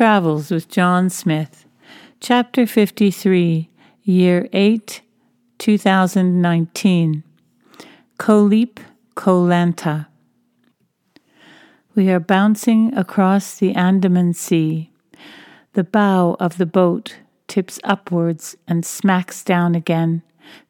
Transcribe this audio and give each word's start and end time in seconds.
Travels 0.00 0.50
with 0.50 0.70
John 0.70 1.10
Smith, 1.10 1.66
Chapter 2.20 2.66
53, 2.66 3.68
Year 4.02 4.48
8, 4.50 5.02
2019. 5.58 7.22
Koh 8.16 8.42
Lipe, 8.42 8.80
Koh 9.14 9.42
Lanta. 9.42 10.06
We 11.94 12.08
are 12.08 12.18
bouncing 12.18 12.96
across 12.96 13.58
the 13.58 13.74
Andaman 13.74 14.32
Sea. 14.32 14.90
The 15.74 15.84
bow 15.84 16.34
of 16.40 16.56
the 16.56 16.64
boat 16.64 17.18
tips 17.46 17.78
upwards 17.84 18.56
and 18.66 18.86
smacks 18.86 19.44
down 19.44 19.74
again, 19.74 20.22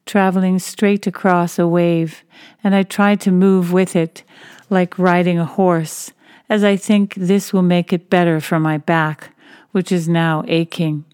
traveling 0.05 0.59
straight 0.59 1.07
across 1.07 1.57
a 1.57 1.65
wave, 1.65 2.25
and 2.65 2.75
I 2.75 2.83
try 2.83 3.15
to 3.15 3.31
move 3.31 3.71
with 3.71 3.95
it 3.95 4.25
like 4.69 4.99
riding 4.99 5.39
a 5.39 5.45
horse 5.45 6.11
as 6.51 6.65
I 6.65 6.75
think 6.75 7.15
this 7.15 7.53
will 7.53 7.61
make 7.61 7.93
it 7.93 8.09
better 8.09 8.41
for 8.41 8.59
my 8.59 8.77
back, 8.77 9.30
which 9.71 9.91
is 9.91 10.07
now 10.07 10.43
aching. 10.47 11.05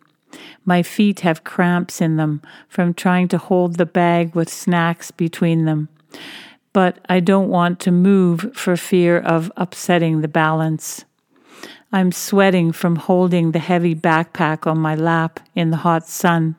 My 0.66 0.84
feet 0.84 1.22
have 1.22 1.44
cramps 1.44 2.02
in 2.02 2.18
them 2.18 2.42
from 2.68 2.94
trying 2.94 3.28
to 3.30 3.38
hold 3.38 3.76
the 3.76 3.86
bag 3.86 4.36
with 4.36 4.50
snacks 4.50 5.12
between 5.12 5.66
them, 5.66 5.90
but 6.74 7.00
I 7.08 7.20
don't 7.20 7.50
want 7.50 7.80
to 7.82 7.92
move 7.92 8.52
for 8.54 8.76
fear 8.76 9.18
of 9.18 9.52
upsetting 9.56 10.22
the 10.22 10.28
balance. 10.28 11.06
I'm 11.92 12.12
sweating 12.12 12.74
from 12.74 12.98
holding 12.98 13.52
the 13.52 13.60
heavy 13.60 13.96
backpack 13.96 14.68
on 14.68 14.78
my 14.78 14.94
lap 14.96 15.40
in 15.56 15.70
the 15.70 15.78
hot 15.78 16.08
sun. 16.08 16.58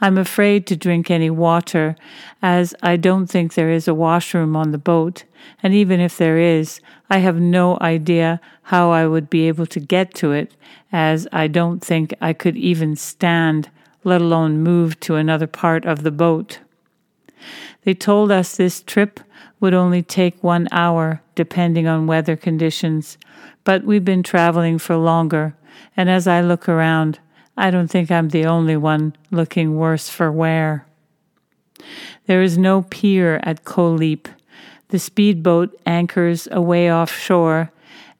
I'm 0.00 0.18
afraid 0.18 0.66
to 0.66 0.76
drink 0.76 1.10
any 1.10 1.30
water, 1.30 1.96
as 2.40 2.74
I 2.82 2.96
don't 2.96 3.26
think 3.26 3.54
there 3.54 3.70
is 3.70 3.88
a 3.88 3.94
washroom 3.94 4.56
on 4.56 4.70
the 4.70 4.78
boat, 4.78 5.24
and 5.62 5.74
even 5.74 6.00
if 6.00 6.16
there 6.16 6.38
is, 6.38 6.80
I 7.10 7.18
have 7.18 7.40
no 7.40 7.78
idea 7.80 8.40
how 8.64 8.90
I 8.90 9.06
would 9.06 9.30
be 9.30 9.48
able 9.48 9.66
to 9.66 9.80
get 9.80 10.14
to 10.14 10.32
it, 10.32 10.54
as 10.92 11.26
I 11.32 11.48
don't 11.48 11.80
think 11.80 12.14
I 12.20 12.32
could 12.32 12.56
even 12.56 12.96
stand, 12.96 13.70
let 14.04 14.20
alone 14.20 14.62
move 14.62 14.98
to 15.00 15.16
another 15.16 15.46
part 15.46 15.84
of 15.84 16.02
the 16.02 16.10
boat. 16.10 16.60
They 17.84 17.94
told 17.94 18.30
us 18.30 18.56
this 18.56 18.82
trip 18.82 19.20
would 19.60 19.74
only 19.74 20.02
take 20.02 20.42
one 20.42 20.68
hour, 20.70 21.22
depending 21.34 21.86
on 21.86 22.06
weather 22.06 22.36
conditions, 22.36 23.18
but 23.64 23.84
we've 23.84 24.04
been 24.04 24.22
traveling 24.22 24.78
for 24.78 24.96
longer, 24.96 25.54
and 25.96 26.08
as 26.08 26.26
I 26.26 26.40
look 26.40 26.68
around, 26.68 27.18
I 27.58 27.72
don't 27.72 27.88
think 27.88 28.08
I'm 28.08 28.28
the 28.28 28.46
only 28.46 28.76
one 28.76 29.16
looking 29.32 29.76
worse 29.76 30.08
for 30.08 30.30
wear. 30.30 30.86
There 32.26 32.40
is 32.40 32.56
no 32.56 32.82
pier 32.82 33.40
at 33.42 33.64
Koh 33.64 33.90
Lipe. 33.90 34.28
The 34.90 35.00
speedboat 35.00 35.76
anchors 35.84 36.46
away 36.52 36.90
offshore, 36.90 37.72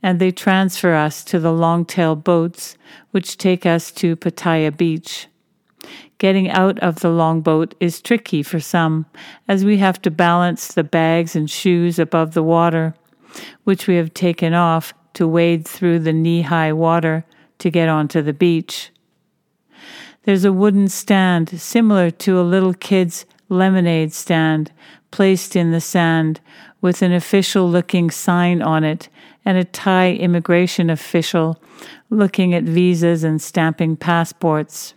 and 0.03 0.19
they 0.19 0.33
transfer 0.33 0.93
us 0.93 1.23
to 1.25 1.39
the 1.39 1.53
long-tail 1.53 2.17
boats, 2.17 2.77
which 3.13 3.37
take 3.39 3.65
us 3.65 3.93
to 3.93 4.17
Pattaya 4.17 4.77
Beach. 4.77 5.29
Getting 6.19 6.51
out 6.51 6.81
of 6.81 6.99
the 6.99 7.11
longboat 7.11 7.77
is 7.79 8.03
tricky 8.03 8.43
for 8.43 8.59
some, 8.59 9.07
as 9.47 9.65
we 9.65 9.77
have 9.77 10.03
to 10.03 10.11
balance 10.11 10.67
the 10.67 10.83
bags 10.83 11.37
and 11.37 11.49
shoes 11.49 12.01
above 12.01 12.35
the 12.35 12.43
water, 12.43 12.95
which 13.63 13.87
we 13.87 13.95
have 13.95 14.13
taken 14.15 14.53
off 14.53 14.93
to 15.15 15.29
wade 15.29 15.67
through 15.67 16.01
the 16.01 16.13
knee 16.13 16.43
high 16.43 16.73
water 16.73 17.25
to 17.59 17.71
get 17.71 17.89
onto 17.89 18.21
the 18.21 18.33
beach. 18.33 18.91
There's 20.29 20.45
a 20.45 20.53
wooden 20.53 20.89
stand 20.89 21.59
similar 21.59 22.11
to 22.11 22.39
a 22.39 22.43
little 22.43 22.75
kid's 22.75 23.25
lemonade 23.49 24.13
stand 24.13 24.71
placed 25.11 25.57
in 25.57 25.73
the 25.73 25.81
sand 25.81 26.43
with 26.83 27.01
an 27.01 27.15
official 27.15 27.67
looking 27.67 28.11
sign 28.11 28.61
on 28.61 28.85
it 28.85 29.09
and 29.47 29.57
a 29.57 29.65
Thai 29.65 30.13
immigration 30.13 30.91
official 30.91 31.59
looking 32.11 32.53
at 32.53 32.65
visas 32.65 33.25
and 33.25 33.41
stamping 33.41 33.97
passports. 33.97 34.93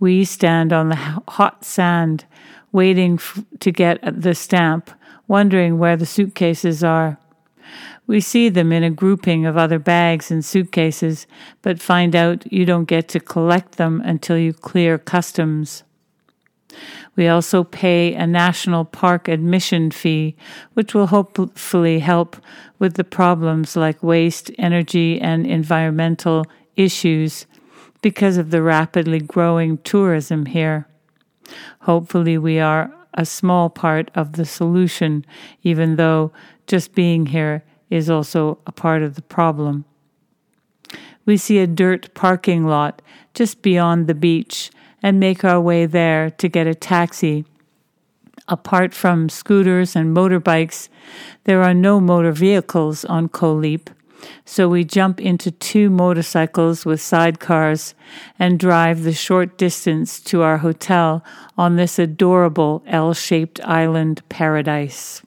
We 0.00 0.24
stand 0.24 0.72
on 0.72 0.88
the 0.88 0.96
hot 1.28 1.64
sand 1.64 2.24
waiting 2.72 3.20
f- 3.20 3.44
to 3.60 3.70
get 3.70 4.00
the 4.02 4.34
stamp, 4.34 4.90
wondering 5.28 5.78
where 5.78 5.96
the 5.96 6.06
suitcases 6.06 6.82
are. 6.82 7.20
We 8.10 8.20
see 8.20 8.48
them 8.48 8.72
in 8.72 8.82
a 8.82 8.90
grouping 8.90 9.46
of 9.46 9.56
other 9.56 9.78
bags 9.78 10.32
and 10.32 10.44
suitcases, 10.44 11.28
but 11.62 11.80
find 11.80 12.16
out 12.16 12.52
you 12.52 12.64
don't 12.64 12.86
get 12.86 13.06
to 13.10 13.20
collect 13.20 13.76
them 13.76 14.02
until 14.04 14.36
you 14.36 14.52
clear 14.52 14.98
customs. 14.98 15.84
We 17.14 17.28
also 17.28 17.62
pay 17.62 18.14
a 18.14 18.26
national 18.26 18.86
park 18.86 19.28
admission 19.28 19.92
fee, 19.92 20.34
which 20.74 20.92
will 20.92 21.06
hopefully 21.06 22.00
help 22.00 22.36
with 22.80 22.94
the 22.94 23.04
problems 23.04 23.76
like 23.76 24.02
waste, 24.02 24.50
energy, 24.58 25.20
and 25.20 25.46
environmental 25.46 26.46
issues 26.74 27.46
because 28.02 28.38
of 28.38 28.50
the 28.50 28.60
rapidly 28.60 29.20
growing 29.20 29.78
tourism 29.78 30.46
here. 30.46 30.88
Hopefully, 31.82 32.36
we 32.38 32.58
are 32.58 32.92
a 33.14 33.24
small 33.24 33.70
part 33.70 34.10
of 34.16 34.32
the 34.32 34.44
solution, 34.44 35.24
even 35.62 35.94
though 35.94 36.32
just 36.66 36.92
being 36.96 37.26
here 37.26 37.62
is 37.90 38.08
also 38.08 38.58
a 38.66 38.72
part 38.72 39.02
of 39.02 39.16
the 39.16 39.22
problem. 39.22 39.84
We 41.26 41.36
see 41.36 41.58
a 41.58 41.66
dirt 41.66 42.14
parking 42.14 42.66
lot 42.66 43.02
just 43.34 43.62
beyond 43.62 44.06
the 44.06 44.14
beach 44.14 44.70
and 45.02 45.20
make 45.20 45.44
our 45.44 45.60
way 45.60 45.86
there 45.86 46.30
to 46.30 46.48
get 46.48 46.66
a 46.66 46.74
taxi. 46.74 47.44
Apart 48.48 48.94
from 48.94 49.28
scooters 49.28 49.94
and 49.94 50.16
motorbikes, 50.16 50.88
there 51.44 51.62
are 51.62 51.74
no 51.74 52.00
motor 52.00 52.32
vehicles 52.32 53.04
on 53.04 53.28
Koh 53.28 53.54
Lipe, 53.54 53.90
so 54.44 54.68
we 54.68 54.84
jump 54.84 55.20
into 55.20 55.50
two 55.50 55.88
motorcycles 55.88 56.84
with 56.84 57.00
sidecars 57.00 57.94
and 58.38 58.58
drive 58.58 59.02
the 59.02 59.12
short 59.12 59.56
distance 59.56 60.20
to 60.20 60.42
our 60.42 60.58
hotel 60.58 61.24
on 61.56 61.76
this 61.76 61.98
adorable 61.98 62.82
L 62.86 63.14
shaped 63.14 63.60
island 63.64 64.28
paradise. 64.28 65.22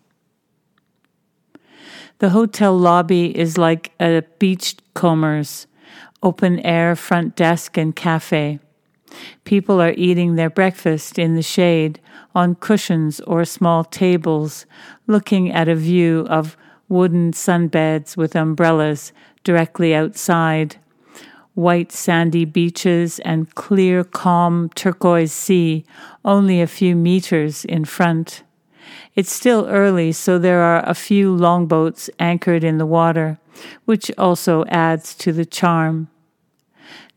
The 2.23 2.29
hotel 2.29 2.77
lobby 2.77 3.37
is 3.37 3.57
like 3.57 3.91
a 3.99 4.23
beachcomber's 4.39 5.67
open 6.21 6.61
air 6.61 6.95
front 6.95 7.35
desk 7.35 7.77
and 7.77 7.93
cafe. 7.93 8.59
People 9.43 9.81
are 9.81 9.93
eating 9.97 10.35
their 10.35 10.49
breakfast 10.49 11.19
in 11.19 11.35
the 11.35 11.41
shade 11.41 11.99
on 12.33 12.55
cushions 12.55 13.19
or 13.27 13.43
small 13.43 13.83
tables, 13.83 14.65
looking 15.05 15.51
at 15.51 15.67
a 15.67 15.75
view 15.75 16.25
of 16.29 16.55
wooden 16.87 17.33
sunbeds 17.33 18.15
with 18.15 18.37
umbrellas 18.37 19.11
directly 19.43 19.93
outside, 19.93 20.77
white 21.55 21.91
sandy 21.91 22.45
beaches 22.45 23.19
and 23.25 23.53
clear, 23.53 24.01
calm 24.05 24.69
turquoise 24.75 25.33
sea 25.33 25.83
only 26.23 26.61
a 26.61 26.67
few 26.67 26.95
meters 26.95 27.65
in 27.65 27.83
front. 27.83 28.43
It's 29.15 29.31
still 29.31 29.67
early, 29.67 30.11
so 30.11 30.37
there 30.37 30.61
are 30.61 30.87
a 30.87 30.93
few 30.93 31.35
longboats 31.35 32.09
anchored 32.19 32.63
in 32.63 32.77
the 32.77 32.85
water, 32.85 33.39
which 33.85 34.11
also 34.17 34.65
adds 34.65 35.15
to 35.15 35.31
the 35.31 35.45
charm. 35.45 36.09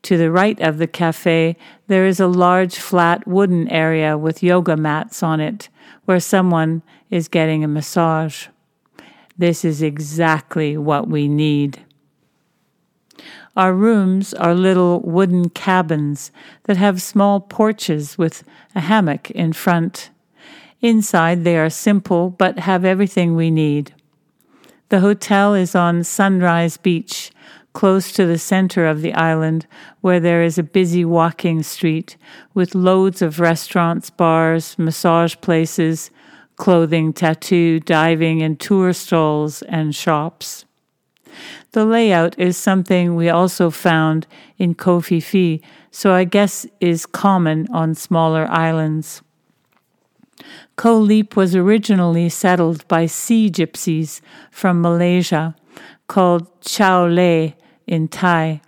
To 0.02 0.16
the 0.16 0.30
right 0.30 0.60
of 0.60 0.78
the 0.78 0.86
cafe, 0.86 1.56
there 1.88 2.06
is 2.06 2.20
a 2.20 2.28
large 2.28 2.76
flat 2.76 3.26
wooden 3.26 3.68
area 3.68 4.16
with 4.16 4.42
yoga 4.42 4.76
mats 4.76 5.22
on 5.22 5.40
it, 5.40 5.68
where 6.04 6.20
someone 6.20 6.82
is 7.10 7.28
getting 7.28 7.64
a 7.64 7.68
massage. 7.68 8.46
This 9.36 9.64
is 9.64 9.82
exactly 9.82 10.76
what 10.76 11.08
we 11.08 11.28
need. 11.28 11.84
Our 13.56 13.72
rooms 13.72 14.34
are 14.34 14.54
little 14.54 15.00
wooden 15.00 15.48
cabins 15.48 16.30
that 16.64 16.76
have 16.76 17.00
small 17.00 17.40
porches 17.40 18.18
with 18.18 18.44
a 18.74 18.80
hammock 18.80 19.30
in 19.30 19.54
front. 19.54 20.10
Inside, 20.80 21.44
they 21.44 21.56
are 21.56 21.70
simple 21.70 22.30
but 22.30 22.58
have 22.60 22.84
everything 22.84 23.34
we 23.34 23.50
need. 23.50 23.94
The 24.88 25.00
hotel 25.00 25.54
is 25.54 25.74
on 25.74 26.04
Sunrise 26.04 26.76
Beach, 26.76 27.30
close 27.72 28.12
to 28.12 28.24
the 28.24 28.38
center 28.38 28.86
of 28.86 29.02
the 29.02 29.12
island, 29.14 29.66
where 30.00 30.20
there 30.20 30.42
is 30.42 30.58
a 30.58 30.62
busy 30.62 31.04
walking 31.04 31.62
street 31.62 32.16
with 32.54 32.74
loads 32.74 33.20
of 33.20 33.40
restaurants, 33.40 34.10
bars, 34.10 34.78
massage 34.78 35.34
places, 35.40 36.10
clothing, 36.56 37.12
tattoo, 37.12 37.80
diving, 37.80 38.42
and 38.42 38.58
tour 38.58 38.92
stalls 38.92 39.62
and 39.62 39.94
shops. 39.94 40.64
The 41.72 41.84
layout 41.84 42.38
is 42.38 42.56
something 42.56 43.14
we 43.14 43.28
also 43.28 43.70
found 43.70 44.26
in 44.56 44.74
Phi, 44.74 45.60
so 45.90 46.12
I 46.12 46.24
guess 46.24 46.66
is 46.80 47.04
common 47.04 47.66
on 47.70 47.94
smaller 47.94 48.46
islands. 48.48 49.20
Koh 50.76 51.08
was 51.34 51.56
originally 51.56 52.28
settled 52.28 52.86
by 52.86 53.06
sea 53.06 53.50
gypsies 53.50 54.20
from 54.50 54.82
Malaysia, 54.82 55.56
called 56.06 56.46
Chao 56.60 57.06
Le 57.06 57.54
in 57.86 58.08
Thai. 58.08 58.60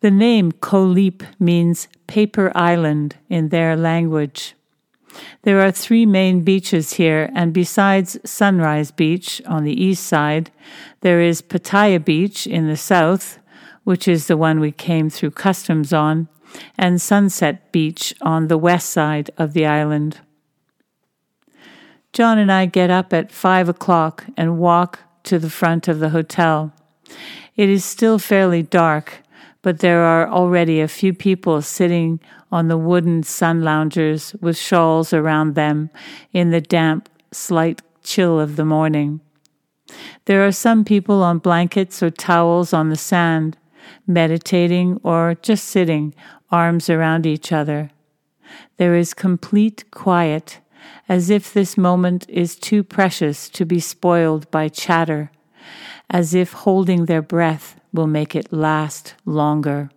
The 0.00 0.10
name 0.10 0.50
Koh 0.52 0.92
means 1.38 1.88
paper 2.08 2.50
island 2.54 3.16
in 3.30 3.50
their 3.50 3.76
language. 3.76 4.54
There 5.42 5.60
are 5.60 5.70
three 5.70 6.04
main 6.04 6.42
beaches 6.42 6.94
here, 6.94 7.30
and 7.32 7.52
besides 7.52 8.18
Sunrise 8.24 8.90
Beach 8.90 9.40
on 9.46 9.62
the 9.62 9.84
east 9.84 10.04
side, 10.04 10.50
there 11.02 11.20
is 11.20 11.40
Pattaya 11.42 12.04
Beach 12.04 12.46
in 12.46 12.66
the 12.66 12.76
south, 12.76 13.38
which 13.84 14.08
is 14.08 14.26
the 14.26 14.36
one 14.36 14.58
we 14.58 14.72
came 14.72 15.08
through 15.10 15.30
customs 15.30 15.92
on, 15.92 16.28
and 16.76 17.00
Sunset 17.00 17.70
Beach 17.70 18.12
on 18.20 18.48
the 18.48 18.58
west 18.58 18.90
side 18.90 19.30
of 19.38 19.52
the 19.52 19.64
island. 19.64 20.18
John 22.14 22.38
and 22.38 22.52
I 22.52 22.66
get 22.66 22.90
up 22.90 23.12
at 23.12 23.32
five 23.32 23.68
o'clock 23.68 24.24
and 24.36 24.60
walk 24.60 25.00
to 25.24 25.36
the 25.36 25.50
front 25.50 25.88
of 25.88 25.98
the 25.98 26.10
hotel. 26.10 26.72
It 27.56 27.68
is 27.68 27.84
still 27.84 28.20
fairly 28.20 28.62
dark, 28.62 29.18
but 29.62 29.80
there 29.80 30.02
are 30.02 30.28
already 30.28 30.80
a 30.80 30.86
few 30.86 31.12
people 31.12 31.60
sitting 31.60 32.20
on 32.52 32.68
the 32.68 32.78
wooden 32.78 33.24
sun 33.24 33.64
loungers 33.64 34.32
with 34.40 34.56
shawls 34.56 35.12
around 35.12 35.56
them 35.56 35.90
in 36.32 36.50
the 36.50 36.60
damp, 36.60 37.08
slight 37.32 37.82
chill 38.04 38.38
of 38.38 38.54
the 38.54 38.64
morning. 38.64 39.20
There 40.26 40.46
are 40.46 40.52
some 40.52 40.84
people 40.84 41.20
on 41.20 41.38
blankets 41.38 42.00
or 42.00 42.10
towels 42.10 42.72
on 42.72 42.90
the 42.90 42.96
sand, 42.96 43.58
meditating 44.06 45.00
or 45.02 45.34
just 45.42 45.64
sitting, 45.64 46.14
arms 46.52 46.88
around 46.88 47.26
each 47.26 47.50
other. 47.50 47.90
There 48.76 48.94
is 48.94 49.14
complete 49.14 49.90
quiet, 49.90 50.60
as 51.08 51.30
if 51.30 51.52
this 51.52 51.76
moment 51.76 52.28
is 52.28 52.56
too 52.56 52.82
precious 52.82 53.48
to 53.50 53.64
be 53.64 53.80
spoiled 53.80 54.50
by 54.50 54.68
chatter, 54.68 55.30
as 56.10 56.34
if 56.34 56.52
holding 56.52 57.06
their 57.06 57.22
breath 57.22 57.80
will 57.92 58.06
make 58.06 58.34
it 58.34 58.52
last 58.52 59.14
longer. 59.24 59.90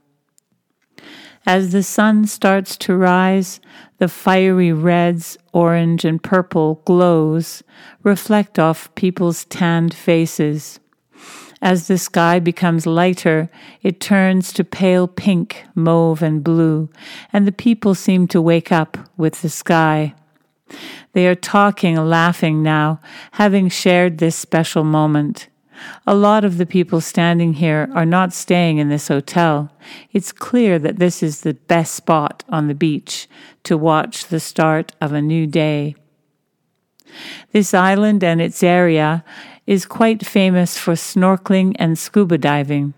As 1.46 1.72
the 1.72 1.84
sun 1.84 2.28
starts 2.28 2.76
to 2.78 2.96
rise, 2.96 3.62
the 4.00 4.10
fiery 4.10 4.74
reds, 4.74 5.38
orange, 5.54 6.04
and 6.04 6.22
purple 6.22 6.82
glows 6.84 7.64
reflect 8.04 8.60
off 8.60 8.94
people's 8.96 9.46
tanned 9.46 9.94
faces. 9.94 10.80
As 11.62 11.88
the 11.88 11.98
sky 11.98 12.40
becomes 12.40 12.86
lighter, 12.86 13.50
it 13.82 14.00
turns 14.00 14.54
to 14.54 14.64
pale 14.64 15.08
pink, 15.08 15.64
mauve, 15.74 16.22
and 16.22 16.44
blue, 16.44 16.90
and 17.34 17.48
the 17.48 17.52
people 17.52 17.96
seem 17.96 18.28
to 18.28 18.42
wake 18.42 18.72
up 18.72 18.98
with 19.18 19.42
the 19.42 19.50
sky. 19.50 20.14
They 21.14 21.28
are 21.28 21.36
talking 21.36 21.96
laughing 21.96 22.62
now, 22.62 23.00
having 23.34 23.70
shared 23.70 24.18
this 24.18 24.36
special 24.36 24.84
moment. 24.84 25.48
A 26.06 26.16
lot 26.16 26.44
of 26.44 26.58
the 26.58 26.66
people 26.66 27.02
standing 27.02 27.54
here 27.54 27.90
are 27.94 28.06
not 28.06 28.34
staying 28.34 28.78
in 28.78 28.90
this 28.90 29.08
hotel. 29.08 29.72
It's 30.12 30.32
clear 30.32 30.80
that 30.80 30.98
this 30.98 31.22
is 31.22 31.42
the 31.42 31.54
best 31.54 31.94
spot 31.94 32.44
on 32.50 32.68
the 32.68 32.76
beach 32.76 33.28
to 33.64 33.78
watch 33.78 34.28
the 34.28 34.40
start 34.40 34.94
of 35.00 35.14
a 35.14 35.22
new 35.22 35.46
day. 35.46 35.96
This 37.52 37.74
island 37.74 38.24
and 38.24 38.42
its 38.42 38.64
area 38.64 39.24
is 39.66 39.86
quite 39.86 40.26
famous 40.26 40.78
for 40.78 40.94
snorkeling 40.94 41.76
and 41.78 41.98
scuba 41.98 42.38
diving. 42.38 42.94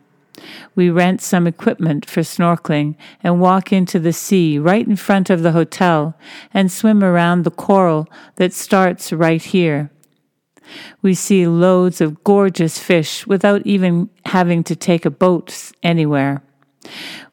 We 0.76 0.90
rent 0.90 1.22
some 1.22 1.48
equipment 1.48 2.10
for 2.10 2.22
snorkeling 2.22 2.96
and 3.24 3.42
walk 3.42 3.74
into 3.74 4.00
the 4.00 4.14
sea 4.14 4.58
right 4.58 4.88
in 4.88 4.96
front 4.96 5.30
of 5.30 5.44
the 5.44 5.52
hotel 5.52 6.18
and 6.54 6.72
swim 6.72 7.04
around 7.04 7.44
the 7.44 7.52
coral 7.52 8.08
that 8.36 8.54
starts 8.54 9.12
right 9.12 9.42
here. 9.42 9.92
We 11.02 11.14
see 11.14 11.48
loads 11.48 12.02
of 12.02 12.24
gorgeous 12.24 12.78
fish 12.78 13.26
without 13.26 13.66
even 13.66 14.10
having 14.26 14.64
to 14.66 14.76
take 14.76 15.06
a 15.06 15.12
boat 15.12 15.72
anywhere. 15.82 16.44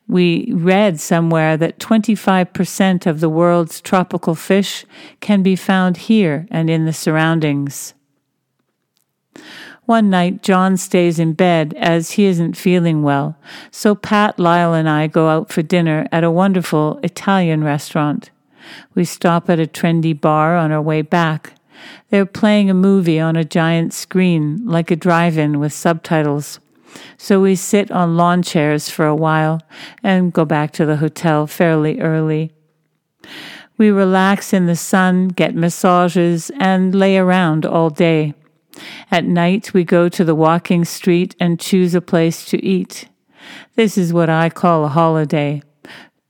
We 0.09 0.53
read 0.53 1.01
somewhere 1.01 1.57
that 1.57 1.79
25% 1.79 3.07
of 3.07 3.21
the 3.21 3.29
world's 3.29 3.81
tropical 3.81 4.35
fish 4.35 4.87
can 5.21 5.43
be 5.43 5.57
found 5.57 5.97
here 5.97 6.47
and 6.51 6.71
in 6.71 6.85
the 6.85 6.93
surroundings. 6.93 7.95
One 9.87 10.11
night, 10.11 10.43
John 10.43 10.77
stays 10.77 11.21
in 11.21 11.35
bed 11.35 11.73
as 11.79 12.13
he 12.13 12.27
isn't 12.27 12.57
feeling 12.57 13.05
well, 13.05 13.37
so 13.71 13.95
Pat, 13.95 14.37
Lyle, 14.37 14.75
and 14.75 14.89
I 14.89 15.07
go 15.07 15.29
out 15.29 15.53
for 15.53 15.63
dinner 15.63 16.09
at 16.11 16.25
a 16.25 16.31
wonderful 16.31 16.99
Italian 17.05 17.63
restaurant. 17.63 18.31
We 18.97 19.05
stop 19.05 19.49
at 19.49 19.61
a 19.61 19.67
trendy 19.67 20.21
bar 20.21 20.57
on 20.57 20.73
our 20.73 20.83
way 20.83 21.03
back. 21.03 21.55
They're 22.11 22.27
playing 22.27 22.69
a 22.69 22.75
movie 22.75 23.21
on 23.21 23.37
a 23.37 23.45
giant 23.45 23.95
screen, 23.95 24.61
like 24.67 24.91
a 24.91 24.97
drive 24.97 25.39
in 25.39 25.61
with 25.61 25.73
subtitles. 25.73 26.59
So 27.17 27.41
we 27.41 27.55
sit 27.55 27.93
on 27.93 28.17
lawn 28.17 28.43
chairs 28.43 28.91
for 28.91 29.07
a 29.07 29.15
while 29.15 29.61
and 30.03 30.33
go 30.33 30.45
back 30.45 30.73
to 30.73 30.85
the 30.87 30.97
hotel 30.97 31.47
fairly 31.47 32.01
early. 32.01 32.53
We 33.79 33.91
relax 33.91 34.53
in 34.53 34.67
the 34.67 34.75
sun, 34.75 35.29
get 35.29 35.55
massages, 35.55 36.51
and 36.59 36.93
lay 36.93 37.19
around 37.19 37.65
all 37.65 37.91
day. 37.91 38.35
At 39.11 39.25
night, 39.25 39.73
we 39.75 39.85
go 39.85 40.09
to 40.09 40.25
the 40.25 40.35
walking 40.35 40.85
street 40.85 41.35
and 41.41 41.61
choose 41.61 41.95
a 41.95 42.01
place 42.01 42.45
to 42.47 42.65
eat. 42.65 43.09
This 43.75 43.97
is 43.97 44.13
what 44.13 44.29
I 44.29 44.51
call 44.51 44.85
a 44.85 44.89
holiday. 44.89 45.63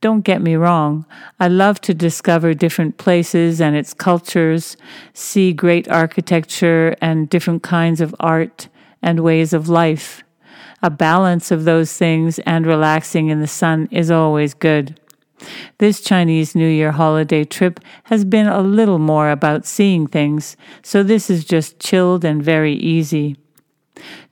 Don't 0.01 0.21
get 0.21 0.43
me 0.43 0.57
wrong, 0.57 1.07
I 1.41 1.49
love 1.49 1.81
to 1.81 1.95
discover 1.95 2.53
different 2.53 2.99
places 2.99 3.61
and 3.61 3.75
its 3.75 3.95
cultures, 3.95 4.77
see 5.15 5.53
great 5.53 5.89
architecture 5.89 6.95
and 7.01 7.31
different 7.31 7.63
kinds 7.63 8.01
of 8.01 8.15
art 8.21 8.69
and 9.03 9.21
ways 9.21 9.53
of 9.53 9.69
life. 9.69 10.23
A 10.83 10.91
balance 10.91 11.51
of 11.51 11.65
those 11.65 11.93
things 11.97 12.39
and 12.41 12.67
relaxing 12.67 13.29
in 13.29 13.41
the 13.41 13.47
sun 13.47 13.89
is 13.91 14.11
always 14.11 14.53
good. 14.53 15.01
This 15.79 16.01
Chinese 16.01 16.55
New 16.55 16.69
Year 16.69 16.93
holiday 16.93 17.45
trip 17.45 17.81
has 18.05 18.25
been 18.25 18.47
a 18.47 18.63
little 18.63 18.99
more 18.99 19.31
about 19.31 19.67
seeing 19.67 20.07
things, 20.07 20.57
so 20.83 21.03
this 21.03 21.29
is 21.29 21.45
just 21.45 21.79
chilled 21.79 22.25
and 22.25 22.43
very 22.43 22.75
easy. 22.75 23.37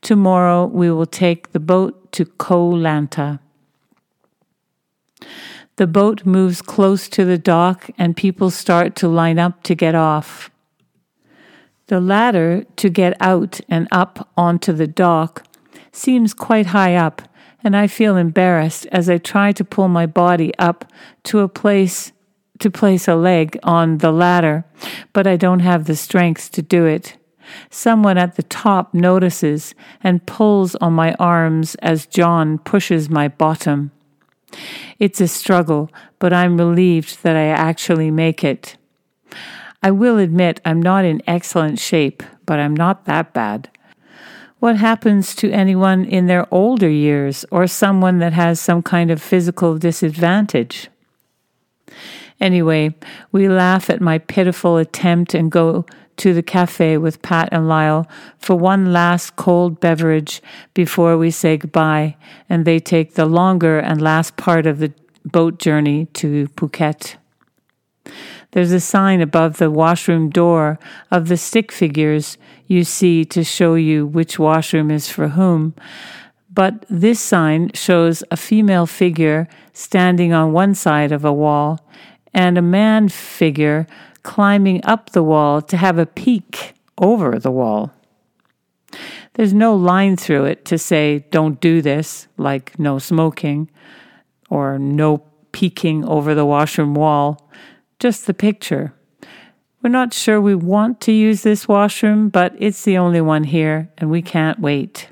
Tomorrow 0.01 0.67
we 0.67 0.91
will 0.91 1.07
take 1.07 1.53
the 1.53 1.61
boat 1.61 2.13
to 2.13 2.25
Koh 2.25 2.71
Lanta. 2.71 3.41
The 5.77 5.87
boat 5.87 6.25
moves 6.25 6.63
close 6.63 7.09
to 7.09 7.25
the 7.25 7.39
dock 7.39 7.91
and 7.99 8.17
people 8.17 8.51
start 8.51 8.95
to 8.97 9.09
line 9.09 9.39
up 9.39 9.63
to 9.65 9.75
get 9.75 9.95
off. 9.95 10.51
The 11.89 12.01
ladder 12.01 12.65
to 12.77 12.89
get 12.89 13.17
out 13.21 13.61
and 13.69 13.89
up 13.91 14.29
onto 14.37 14.73
the 14.73 14.87
dock 14.87 15.45
seems 15.93 16.33
quite 16.33 16.67
high 16.67 16.95
up 16.95 17.23
and 17.65 17.75
I 17.75 17.87
feel 17.87 18.17
embarrassed 18.17 18.87
as 18.93 19.09
I 19.09 19.19
try 19.19 19.51
to 19.53 19.65
pull 19.65 19.89
my 19.89 20.07
body 20.07 20.53
up 20.59 20.85
to 21.25 21.41
a 21.41 21.49
place 21.49 22.13
to 22.61 22.71
place 22.71 23.09
a 23.09 23.17
leg 23.17 23.59
on 23.65 23.99
the 23.99 24.13
ladder, 24.13 24.65
but 25.13 25.27
I 25.27 25.37
don't 25.37 25.61
have 25.61 25.87
the 25.87 25.97
strength 25.97 26.53
to 26.53 26.63
do 26.63 26.87
it. 26.87 27.17
Someone 27.69 28.17
at 28.17 28.37
the 28.37 28.45
top 28.45 28.95
notices 28.95 29.75
and 30.03 30.25
pulls 30.25 30.77
on 30.77 30.93
my 30.93 31.15
arms 31.15 31.75
as 31.77 32.07
John 32.07 32.59
pushes 32.59 33.11
my 33.11 33.27
bottom. 33.27 33.91
It's 34.99 35.21
a 35.21 35.29
struggle, 35.29 35.91
but 36.19 36.33
I'm 36.33 36.57
relieved 36.57 37.23
that 37.23 37.35
I 37.37 37.47
actually 37.47 38.11
make 38.11 38.45
it. 38.45 38.77
I 39.83 39.91
will 39.91 40.19
admit 40.19 40.61
I'm 40.65 40.81
not 40.81 41.05
in 41.05 41.23
excellent 41.27 41.79
shape, 41.79 42.23
but 42.47 42.61
I'm 42.61 42.75
not 42.75 43.05
that 43.05 43.35
bad. 43.35 43.69
What 44.65 44.77
happens 44.77 45.35
to 45.35 45.51
anyone 45.51 46.07
in 46.07 46.25
their 46.25 46.47
older 46.51 46.89
years 46.89 47.45
or 47.51 47.67
someone 47.67 48.19
that 48.21 48.33
has 48.33 48.59
some 48.59 48.83
kind 48.83 49.11
of 49.11 49.21
physical 49.21 49.77
disadvantage? 49.77 50.89
Anyway, 52.41 52.95
we 53.31 53.47
laugh 53.47 53.91
at 53.91 54.01
my 54.01 54.17
pitiful 54.17 54.79
attempt 54.79 55.35
and 55.35 55.53
go 55.53 55.85
to 56.17 56.33
the 56.33 56.43
cafe 56.43 56.97
with 56.97 57.21
Pat 57.21 57.51
and 57.53 57.69
Lyle 57.69 58.09
for 58.39 58.57
one 58.57 58.91
last 58.91 59.37
cold 59.37 59.81
beverage 59.81 60.41
before 60.73 61.19
we 61.19 61.31
say 61.31 61.59
goodbye, 61.59 62.17
and 62.49 62.65
they 62.65 62.81
take 62.81 63.17
the 63.17 63.27
longer 63.27 63.79
and 63.79 64.01
last 64.01 64.39
part 64.39 64.67
of 64.67 64.79
the 64.79 64.95
boat 65.27 65.59
journey 65.59 66.07
to 66.15 66.47
Phuket. 66.57 67.17
There's 68.55 68.71
a 68.71 68.79
sign 68.79 69.21
above 69.21 69.57
the 69.57 69.69
washroom 69.69 70.31
door 70.31 70.79
of 71.11 71.27
the 71.27 71.37
stick 71.37 71.73
figures 71.73 72.39
you 72.69 72.85
see 72.85 73.25
to 73.25 73.43
show 73.43 73.75
you 73.75 74.07
which 74.07 74.39
washroom 74.39 74.93
is 74.93 75.09
for 75.09 75.31
whom. 75.31 75.75
But 76.53 76.87
this 76.89 77.21
sign 77.21 77.73
shows 77.75 78.23
a 78.31 78.37
female 78.37 78.87
figure 78.87 79.49
standing 79.73 80.33
on 80.33 80.53
one 80.53 80.77
side 80.77 81.11
of 81.11 81.25
a 81.25 81.33
wall 81.33 81.85
and 82.33 82.57
a 82.57 82.63
man 82.63 83.09
figure 83.09 83.89
climbing 84.23 84.81
up 84.85 85.11
the 85.11 85.25
wall 85.25 85.61
to 85.61 85.77
have 85.77 85.99
a 85.99 86.07
peek 86.07 86.75
over 86.97 87.41
the 87.41 87.51
wall. 87.51 87.93
There's 89.33 89.53
no 89.53 89.75
line 89.75 90.17
through 90.17 90.45
it 90.45 90.65
to 90.67 90.79
say, 90.79 91.25
don't 91.33 91.61
do 91.61 91.83
this, 91.83 92.29
like 92.37 92.79
no 92.79 93.01
smoking 93.01 93.69
or 94.49 94.79
no 94.79 95.25
peeking 95.51 96.05
over 96.05 96.37
the 96.37 96.47
washroom 96.47 96.95
wall 96.95 97.45
just 98.05 98.27
the 98.27 98.35
picture. 98.35 98.93
We're 99.83 99.89
not 99.89 100.13
sure 100.13 100.39
we 100.39 100.55
want 100.55 101.01
to 101.01 101.11
use 101.11 101.43
this 101.43 101.67
washroom, 101.67 102.29
but 102.29 102.55
it's 102.59 102.85
the 102.85 102.99
only 102.99 103.23
one 103.23 103.45
here 103.45 103.89
and 103.97 104.11
we 104.11 104.21
can't 104.21 104.61
wait. 104.61 105.09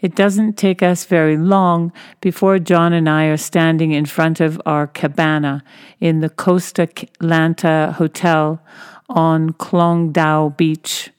It 0.00 0.16
doesn't 0.16 0.58
take 0.58 0.82
us 0.82 1.04
very 1.04 1.36
long 1.36 1.92
before 2.20 2.58
John 2.58 2.92
and 2.92 3.08
I 3.08 3.26
are 3.26 3.36
standing 3.36 3.92
in 3.92 4.06
front 4.06 4.40
of 4.40 4.60
our 4.66 4.88
cabana 4.88 5.62
in 6.00 6.18
the 6.18 6.28
Costa 6.28 6.88
Lanta 7.22 7.92
Hotel 7.92 8.60
on 9.08 9.50
Klong 9.50 10.12
Dao 10.12 10.56
Beach. 10.56 11.10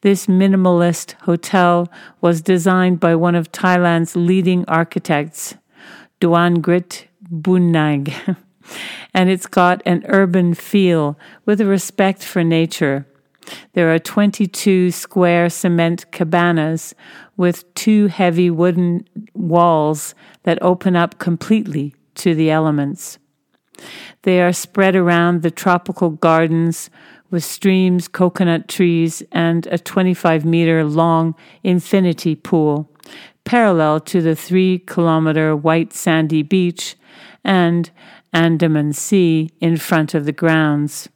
This 0.00 0.26
minimalist 0.26 1.12
hotel 1.24 1.92
was 2.22 2.40
designed 2.40 2.98
by 2.98 3.14
one 3.14 3.34
of 3.34 3.52
Thailand's 3.52 4.16
leading 4.16 4.64
architects, 4.66 5.54
Duangrit 6.18 7.04
Bunnag, 7.30 8.36
and 9.14 9.30
it's 9.30 9.46
got 9.46 9.82
an 9.86 10.04
urban 10.08 10.54
feel 10.54 11.18
with 11.44 11.60
a 11.60 11.66
respect 11.66 12.22
for 12.22 12.44
nature. 12.44 13.06
There 13.74 13.92
are 13.94 13.98
22 13.98 14.90
square 14.90 15.48
cement 15.48 16.10
cabanas 16.10 16.94
with 17.36 17.72
two 17.74 18.08
heavy 18.08 18.50
wooden 18.50 19.06
walls 19.34 20.14
that 20.42 20.62
open 20.62 20.96
up 20.96 21.18
completely 21.18 21.94
to 22.16 22.34
the 22.34 22.50
elements. 22.50 23.18
They 24.22 24.40
are 24.40 24.52
spread 24.52 24.96
around 24.96 25.42
the 25.42 25.50
tropical 25.50 26.10
gardens 26.10 26.90
with 27.30 27.44
streams, 27.44 28.08
coconut 28.08 28.68
trees, 28.68 29.22
and 29.32 29.66
a 29.66 29.78
25 29.78 30.44
meter 30.44 30.84
long 30.84 31.34
infinity 31.62 32.34
pool, 32.34 32.90
parallel 33.44 34.00
to 34.00 34.22
the 34.22 34.36
three 34.36 34.78
kilometer 34.78 35.54
white 35.54 35.92
sandy 35.92 36.42
beach 36.42 36.96
and 37.44 37.90
Andaman 38.32 38.92
Sea 38.92 39.50
in 39.60 39.76
front 39.76 40.14
of 40.14 40.24
the 40.24 40.32
grounds. 40.32 41.08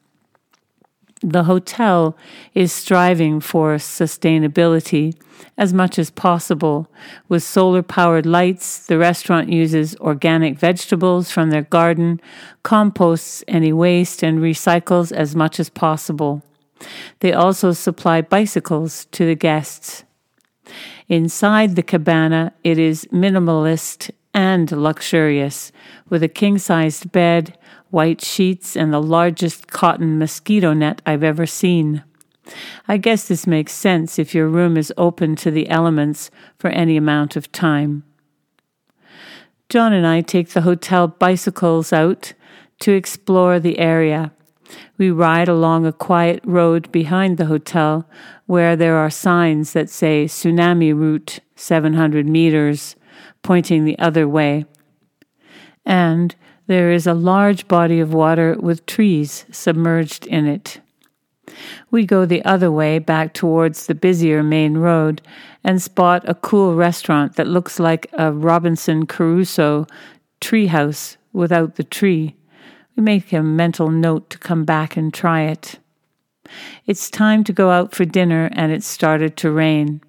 The 1.23 1.45
hotel 1.45 2.17
is 2.55 2.73
striving 2.73 3.41
for 3.41 3.77
sustainability 3.77 5.15
as 5.59 5.75
much 5.75 5.99
as 5.99 6.11
possible. 6.11 6.89
With 7.29 7.43
solar 7.43 7.83
powered 7.83 8.25
lights, 8.25 8.87
the 8.87 8.97
restaurant 8.97 9.51
uses 9.51 9.95
organic 9.97 10.59
vegetables 10.59 11.31
from 11.31 11.51
their 11.51 11.63
garden, 11.63 12.21
composts 12.63 13.45
any 13.47 13.73
waste, 13.73 14.23
and 14.23 14.39
recycles 14.39 15.13
as 15.13 15.37
much 15.37 15.61
as 15.61 15.69
possible. 15.69 16.43
They 17.21 17.35
also 17.35 17.73
supply 17.73 18.23
bicycles 18.23 19.05
to 19.13 19.27
the 19.27 19.35
guests. 19.35 20.05
Inside 21.09 21.77
the 21.77 21.83
cabana, 21.83 22.55
it 22.65 22.79
is 22.79 23.05
minimalist 23.13 24.11
and 24.33 24.71
luxurious, 24.71 25.73
with 26.09 26.23
a 26.23 26.29
king 26.29 26.59
sized 26.59 27.13
bed, 27.13 27.57
white 27.91 28.21
sheets, 28.21 28.77
and 28.77 28.93
the 28.93 29.03
largest 29.03 29.69
cotton 29.69 30.19
mosquito 30.19 30.73
net 30.73 31.03
I've 31.05 31.25
ever 31.25 31.47
seen. 31.47 32.05
I 32.89 32.97
guess 32.97 33.29
this 33.29 33.47
makes 33.47 33.73
sense 33.73 34.19
if 34.19 34.35
your 34.35 34.49
room 34.49 34.77
is 34.77 34.93
open 34.97 35.37
to 35.37 35.51
the 35.51 35.69
elements 35.69 36.31
for 36.59 36.69
any 36.71 36.97
amount 36.97 37.37
of 37.37 37.53
time. 37.53 38.05
John 39.69 39.93
and 39.93 40.07
I 40.07 40.21
take 40.21 40.49
the 40.49 40.63
hotel 40.63 41.07
bicycles 41.07 41.93
out 41.93 42.33
to 42.81 42.93
explore 42.93 43.61
the 43.61 43.79
area. 43.79 44.33
We 44.99 45.11
ride 45.11 45.49
along 45.49 45.87
a 45.87 45.93
quiet 45.93 46.41
road 46.45 46.91
behind 46.91 47.39
the 47.39 47.47
hotel 47.47 48.09
where 48.47 48.75
there 48.75 48.97
are 48.97 49.11
signs 49.11 49.73
that 49.73 49.91
say 49.91 50.25
tsunami 50.25 50.93
route 50.95 51.41
700 51.55 52.27
meters, 52.27 52.97
pointing 53.43 53.85
the 53.85 53.99
other 53.99 54.29
way. 54.29 54.65
And 55.85 56.35
there 56.67 56.93
is 56.93 57.07
a 57.07 57.15
large 57.15 57.67
body 57.67 58.01
of 58.01 58.15
water 58.15 58.57
with 58.61 58.87
trees 58.87 59.45
submerged 59.51 60.27
in 60.27 60.47
it. 60.47 60.81
We 61.91 62.07
go 62.07 62.27
the 62.27 62.45
other 62.45 62.71
way 62.71 62.99
back 62.99 63.35
towards 63.35 63.87
the 63.87 63.95
busier 63.95 64.43
main 64.43 64.79
road 64.79 65.21
and 65.65 65.83
spot 65.83 66.23
a 66.29 66.35
cool 66.35 66.75
restaurant 66.75 67.37
that 67.37 67.49
looks 67.49 67.81
like 67.81 68.07
a 68.13 68.33
Robinson 68.33 69.07
Crusoe 69.07 69.87
treehouse 70.41 71.17
without 71.33 71.75
the 71.75 71.85
tree. 71.85 72.37
We 72.97 73.03
make 73.03 73.33
a 73.33 73.43
mental 73.43 73.91
note 73.91 74.31
to 74.31 74.39
come 74.39 74.65
back 74.65 74.97
and 74.97 75.13
try 75.13 75.43
it. 75.43 75.79
It's 76.87 77.11
time 77.11 77.45
to 77.45 77.53
go 77.53 77.71
out 77.71 77.95
for 77.95 78.05
dinner 78.05 78.51
and 78.53 78.73
it 78.73 78.83
started 78.83 79.37
to 79.39 79.51
rain. 79.51 80.01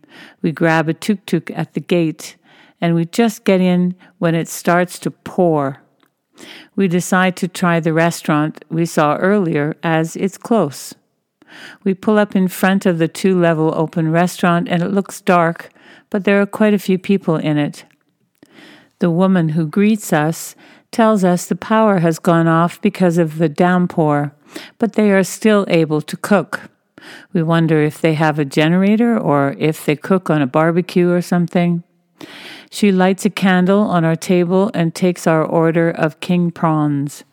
We 0.42 0.52
grab 0.52 0.90
a 0.90 0.94
tuk 0.94 1.26
tuk 1.26 1.52
at 1.52 1.74
the 1.74 1.80
gate 1.80 2.36
and 2.82 2.96
we 2.96 3.06
just 3.06 3.46
get 3.46 3.62
in 3.62 3.96
when 4.18 4.36
it 4.36 4.50
starts 4.50 5.00
to 5.00 5.12
pour. 5.12 5.82
We 6.76 6.88
decide 6.88 7.36
to 7.38 7.48
try 7.48 7.80
the 7.80 7.94
restaurant 7.94 8.66
we 8.70 8.86
saw 8.86 9.16
earlier 9.18 9.78
as 9.84 10.16
it's 10.16 10.38
close. 10.38 10.96
We 11.84 11.94
pull 11.94 12.18
up 12.18 12.36
in 12.36 12.48
front 12.48 12.86
of 12.86 12.98
the 12.98 13.08
two 13.08 13.40
level 13.40 13.74
open 13.76 14.12
restaurant 14.12 14.68
and 14.68 14.82
it 14.82 14.90
looks 14.92 15.22
dark, 15.22 15.70
but 16.10 16.24
there 16.24 16.42
are 16.42 16.46
quite 16.46 16.74
a 16.74 16.80
few 16.80 16.98
people 16.98 17.36
in 17.36 17.58
it. 17.58 17.86
The 19.00 19.12
woman 19.12 19.50
who 19.50 19.66
greets 19.68 20.12
us 20.14 20.56
tells 20.92 21.24
us 21.24 21.46
the 21.46 21.56
power 21.56 22.00
has 22.00 22.20
gone 22.20 22.48
off 22.48 22.82
because 22.82 23.18
of 23.18 23.38
the 23.38 23.50
downpour, 23.50 24.34
but 24.78 24.94
they 24.94 25.12
are 25.12 25.24
still 25.24 25.66
able 25.70 26.02
to 26.02 26.18
cook. 26.18 26.70
We 27.34 27.42
wonder 27.42 27.82
if 27.82 28.00
they 28.00 28.14
have 28.14 28.38
a 28.40 28.46
generator 28.46 29.18
or 29.18 29.56
if 29.58 29.86
they 29.86 29.96
cook 29.96 30.30
on 30.30 30.42
a 30.42 30.48
barbecue 30.48 31.10
or 31.10 31.22
something. 31.22 31.84
She 32.74 32.94
lights 32.94 33.26
a 33.26 33.30
candle 33.30 33.82
on 33.82 34.06
our 34.06 34.16
table 34.16 34.72
and 34.74 34.96
takes 34.96 35.28
our 35.28 35.44
order 35.44 35.92
of 35.92 36.22
king 36.22 36.52
prawns. 36.52 37.26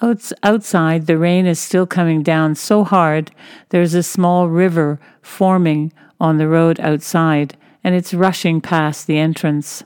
Outs- 0.00 0.32
outside, 0.42 1.06
the 1.06 1.18
rain 1.18 1.44
is 1.44 1.60
still 1.60 1.86
coming 1.86 2.22
down 2.22 2.54
so 2.54 2.82
hard 2.82 3.30
there's 3.68 3.92
a 3.92 4.02
small 4.02 4.48
river 4.48 4.98
forming 5.20 5.92
on 6.18 6.38
the 6.38 6.48
road 6.48 6.80
outside, 6.80 7.58
and 7.84 7.94
it's 7.94 8.14
rushing 8.14 8.62
past 8.62 9.06
the 9.06 9.18
entrance. 9.18 9.84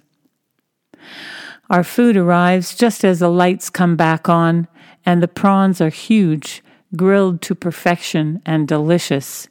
Our 1.68 1.82
food 1.82 2.16
arrives 2.16 2.76
just 2.76 3.04
as 3.04 3.18
the 3.18 3.28
lights 3.28 3.70
come 3.70 3.96
back 3.96 4.28
on, 4.28 4.68
and 5.04 5.20
the 5.20 5.28
prawns 5.28 5.80
are 5.80 5.88
huge, 5.88 6.62
grilled 6.94 7.42
to 7.42 7.56
perfection 7.56 8.40
and 8.46 8.68
delicious. 8.68 9.48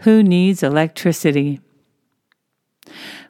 Who 0.00 0.22
needs 0.22 0.62
electricity? 0.62 1.60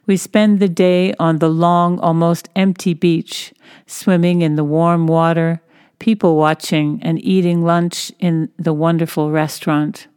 We 0.07 0.17
spend 0.17 0.59
the 0.59 0.69
day 0.69 1.13
on 1.19 1.39
the 1.39 1.49
long, 1.49 1.99
almost 1.99 2.49
empty 2.55 2.93
beach, 2.93 3.53
swimming 3.87 4.43
in 4.43 4.55
the 4.55 4.63
warm 4.63 5.07
water, 5.07 5.61
people 5.97 6.35
watching, 6.35 6.99
and 7.01 7.23
eating 7.23 7.63
lunch 7.63 8.11
in 8.19 8.49
the 8.57 8.73
wonderful 8.73 9.31
restaurant. 9.31 10.07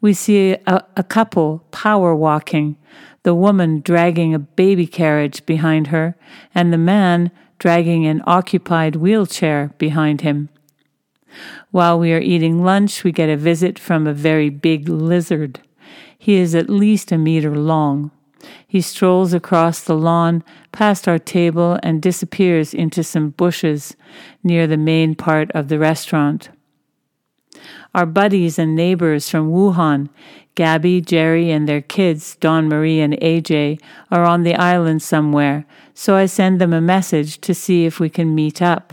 We 0.00 0.12
see 0.12 0.52
a, 0.66 0.84
a, 0.96 1.02
couple 1.02 1.64
power 1.72 2.14
walking, 2.14 2.76
the 3.24 3.34
woman 3.34 3.80
dragging 3.80 4.34
a 4.34 4.38
baby 4.38 4.86
carriage 4.86 5.44
behind 5.44 5.88
her, 5.88 6.16
and 6.54 6.72
the 6.72 6.78
man 6.78 7.32
dragging 7.58 8.06
an 8.06 8.22
occupied 8.24 8.96
wheelchair 8.96 9.74
behind 9.78 10.20
him. 10.20 10.48
While 11.72 11.98
we 11.98 12.12
are 12.12 12.20
eating 12.20 12.64
lunch, 12.64 13.02
we 13.04 13.12
get 13.12 13.28
a 13.28 13.36
visit 13.36 13.78
from 13.78 14.06
a 14.06 14.14
very 14.14 14.48
big 14.48 14.88
lizard. 14.88 15.60
He 16.16 16.36
is 16.36 16.54
at 16.54 16.70
least 16.70 17.12
a 17.12 17.18
meter 17.18 17.54
long. 17.56 18.12
He 18.66 18.80
strolls 18.80 19.32
across 19.32 19.80
the 19.80 19.96
lawn, 19.96 20.44
past 20.72 21.08
our 21.08 21.18
table, 21.18 21.78
and 21.82 22.02
disappears 22.02 22.74
into 22.74 23.02
some 23.02 23.30
bushes 23.30 23.96
near 24.42 24.66
the 24.66 24.76
main 24.76 25.14
part 25.14 25.50
of 25.52 25.68
the 25.68 25.78
restaurant. 25.78 26.50
Our 27.94 28.06
buddies 28.06 28.58
and 28.58 28.76
neighbors 28.76 29.28
from 29.28 29.50
Wuhan, 29.50 30.08
Gabby, 30.54 31.00
Jerry, 31.00 31.50
and 31.50 31.68
their 31.68 31.80
kids, 31.80 32.36
Don 32.36 32.68
Marie 32.68 33.00
and 33.00 33.14
AJ, 33.14 33.80
are 34.10 34.24
on 34.24 34.42
the 34.42 34.56
island 34.56 35.02
somewhere, 35.02 35.64
so 35.94 36.16
I 36.16 36.26
send 36.26 36.60
them 36.60 36.72
a 36.72 36.80
message 36.80 37.40
to 37.42 37.54
see 37.54 37.86
if 37.86 37.98
we 37.98 38.10
can 38.10 38.34
meet 38.34 38.60
up. 38.60 38.92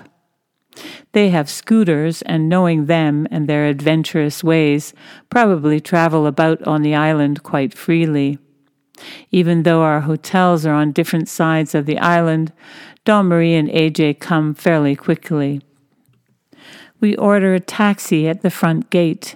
They 1.11 1.29
have 1.29 1.49
scooters, 1.49 2.21
and 2.23 2.49
knowing 2.49 2.85
them 2.85 3.27
and 3.31 3.47
their 3.47 3.65
adventurous 3.65 4.43
ways, 4.43 4.93
probably 5.29 5.79
travel 5.79 6.27
about 6.27 6.61
on 6.63 6.81
the 6.81 6.95
island 6.95 7.43
quite 7.43 7.73
freely. 7.73 8.37
Even 9.31 9.63
though 9.63 9.81
our 9.81 10.01
hotels 10.01 10.65
are 10.65 10.73
on 10.73 10.91
different 10.91 11.27
sides 11.29 11.75
of 11.75 11.85
the 11.85 11.97
island, 11.99 12.51
Don 13.03 13.27
Marie 13.27 13.55
and 13.55 13.69
AJ 13.69 14.19
come 14.19 14.53
fairly 14.53 14.95
quickly. 14.95 15.61
We 16.99 17.15
order 17.17 17.53
a 17.53 17.59
taxi 17.59 18.27
at 18.27 18.41
the 18.41 18.49
front 18.49 18.89
gate. 18.89 19.35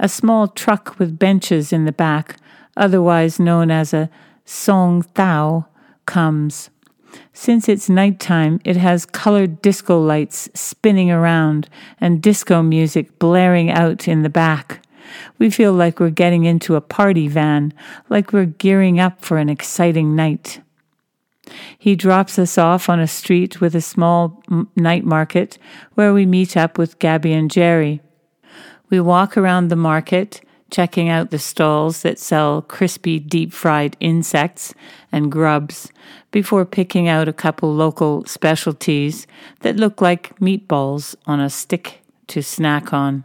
A 0.00 0.08
small 0.08 0.48
truck 0.48 0.98
with 0.98 1.18
benches 1.18 1.72
in 1.72 1.84
the 1.84 1.92
back, 1.92 2.36
otherwise 2.76 3.38
known 3.38 3.70
as 3.70 3.94
a 3.94 4.10
song 4.44 5.02
thao, 5.14 5.66
comes. 6.06 6.70
Since 7.32 7.68
it's 7.68 7.88
nighttime, 7.88 8.60
it 8.64 8.76
has 8.76 9.06
colored 9.06 9.62
disco 9.62 10.00
lights 10.00 10.48
spinning 10.54 11.10
around 11.10 11.68
and 12.00 12.22
disco 12.22 12.62
music 12.62 13.18
blaring 13.18 13.70
out 13.70 14.08
in 14.08 14.22
the 14.22 14.28
back. 14.28 14.83
We 15.38 15.50
feel 15.50 15.72
like 15.72 15.98
we're 15.98 16.10
getting 16.10 16.44
into 16.44 16.76
a 16.76 16.80
party 16.80 17.28
van, 17.28 17.72
like 18.08 18.32
we're 18.32 18.44
gearing 18.44 19.00
up 19.00 19.24
for 19.24 19.38
an 19.38 19.48
exciting 19.48 20.14
night. 20.14 20.60
He 21.78 21.96
drops 21.96 22.38
us 22.38 22.56
off 22.56 22.88
on 22.88 23.00
a 23.00 23.06
street 23.06 23.60
with 23.60 23.74
a 23.74 23.80
small 23.80 24.42
night 24.76 25.04
market 25.04 25.58
where 25.94 26.14
we 26.14 26.24
meet 26.24 26.56
up 26.56 26.78
with 26.78 26.98
Gabby 26.98 27.32
and 27.32 27.50
Jerry. 27.50 28.00
We 28.90 29.00
walk 29.00 29.36
around 29.36 29.68
the 29.68 29.76
market, 29.76 30.40
checking 30.70 31.08
out 31.08 31.30
the 31.30 31.38
stalls 31.38 32.02
that 32.02 32.18
sell 32.18 32.62
crispy 32.62 33.18
deep 33.18 33.52
fried 33.52 33.96
insects 34.00 34.74
and 35.12 35.30
grubs 35.30 35.92
before 36.30 36.64
picking 36.64 37.08
out 37.08 37.28
a 37.28 37.32
couple 37.32 37.74
local 37.74 38.24
specialties 38.24 39.26
that 39.60 39.76
look 39.76 40.00
like 40.00 40.36
meatballs 40.38 41.14
on 41.26 41.40
a 41.40 41.50
stick 41.50 42.00
to 42.28 42.42
snack 42.42 42.92
on. 42.92 43.24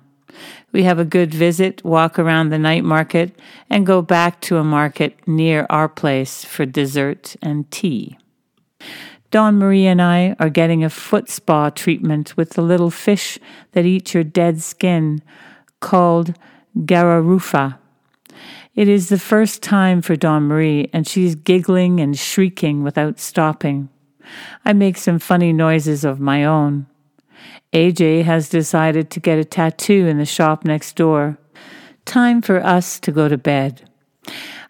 We 0.71 0.83
have 0.83 0.99
a 0.99 1.05
good 1.05 1.33
visit, 1.33 1.83
walk 1.83 2.19
around 2.19 2.49
the 2.49 2.59
night 2.59 2.83
market, 2.83 3.39
and 3.69 3.85
go 3.85 4.01
back 4.01 4.39
to 4.41 4.57
a 4.57 4.63
market 4.63 5.17
near 5.27 5.65
our 5.69 5.89
place 5.89 6.43
for 6.43 6.65
dessert 6.65 7.35
and 7.41 7.69
tea. 7.71 8.17
Don 9.31 9.57
Marie 9.57 9.85
and 9.85 10.01
I 10.01 10.35
are 10.39 10.49
getting 10.49 10.83
a 10.83 10.89
foot 10.89 11.29
spa 11.29 11.69
treatment 11.69 12.35
with 12.35 12.51
the 12.51 12.61
little 12.61 12.89
fish 12.89 13.39
that 13.73 13.85
eat 13.85 14.13
your 14.13 14.23
dead 14.23 14.61
skin 14.61 15.21
called 15.79 16.33
Garra 16.85 17.21
rufa. 17.21 17.79
It 18.75 18.88
is 18.88 19.09
the 19.09 19.19
first 19.19 19.61
time 19.61 20.01
for 20.01 20.15
Don 20.15 20.43
Marie, 20.43 20.89
and 20.93 21.07
she's 21.07 21.35
giggling 21.35 21.99
and 21.99 22.17
shrieking 22.17 22.83
without 22.83 23.19
stopping. 23.19 23.89
I 24.63 24.73
make 24.73 24.97
some 24.97 25.19
funny 25.19 25.51
noises 25.51 26.03
of 26.03 26.19
my 26.19 26.45
own. 26.45 26.88
AJ 27.74 28.24
has 28.24 28.50
decided 28.50 29.10
to 29.12 29.19
get 29.19 29.38
a 29.38 29.46
tattoo 29.46 30.08
in 30.08 30.17
the 30.17 30.25
shop 30.25 30.65
next 30.65 30.96
door. 30.96 31.38
Time 32.05 32.41
for 32.41 32.63
us 32.65 33.00
to 33.00 33.12
go 33.12 33.27
to 33.27 33.38
bed. 33.38 33.88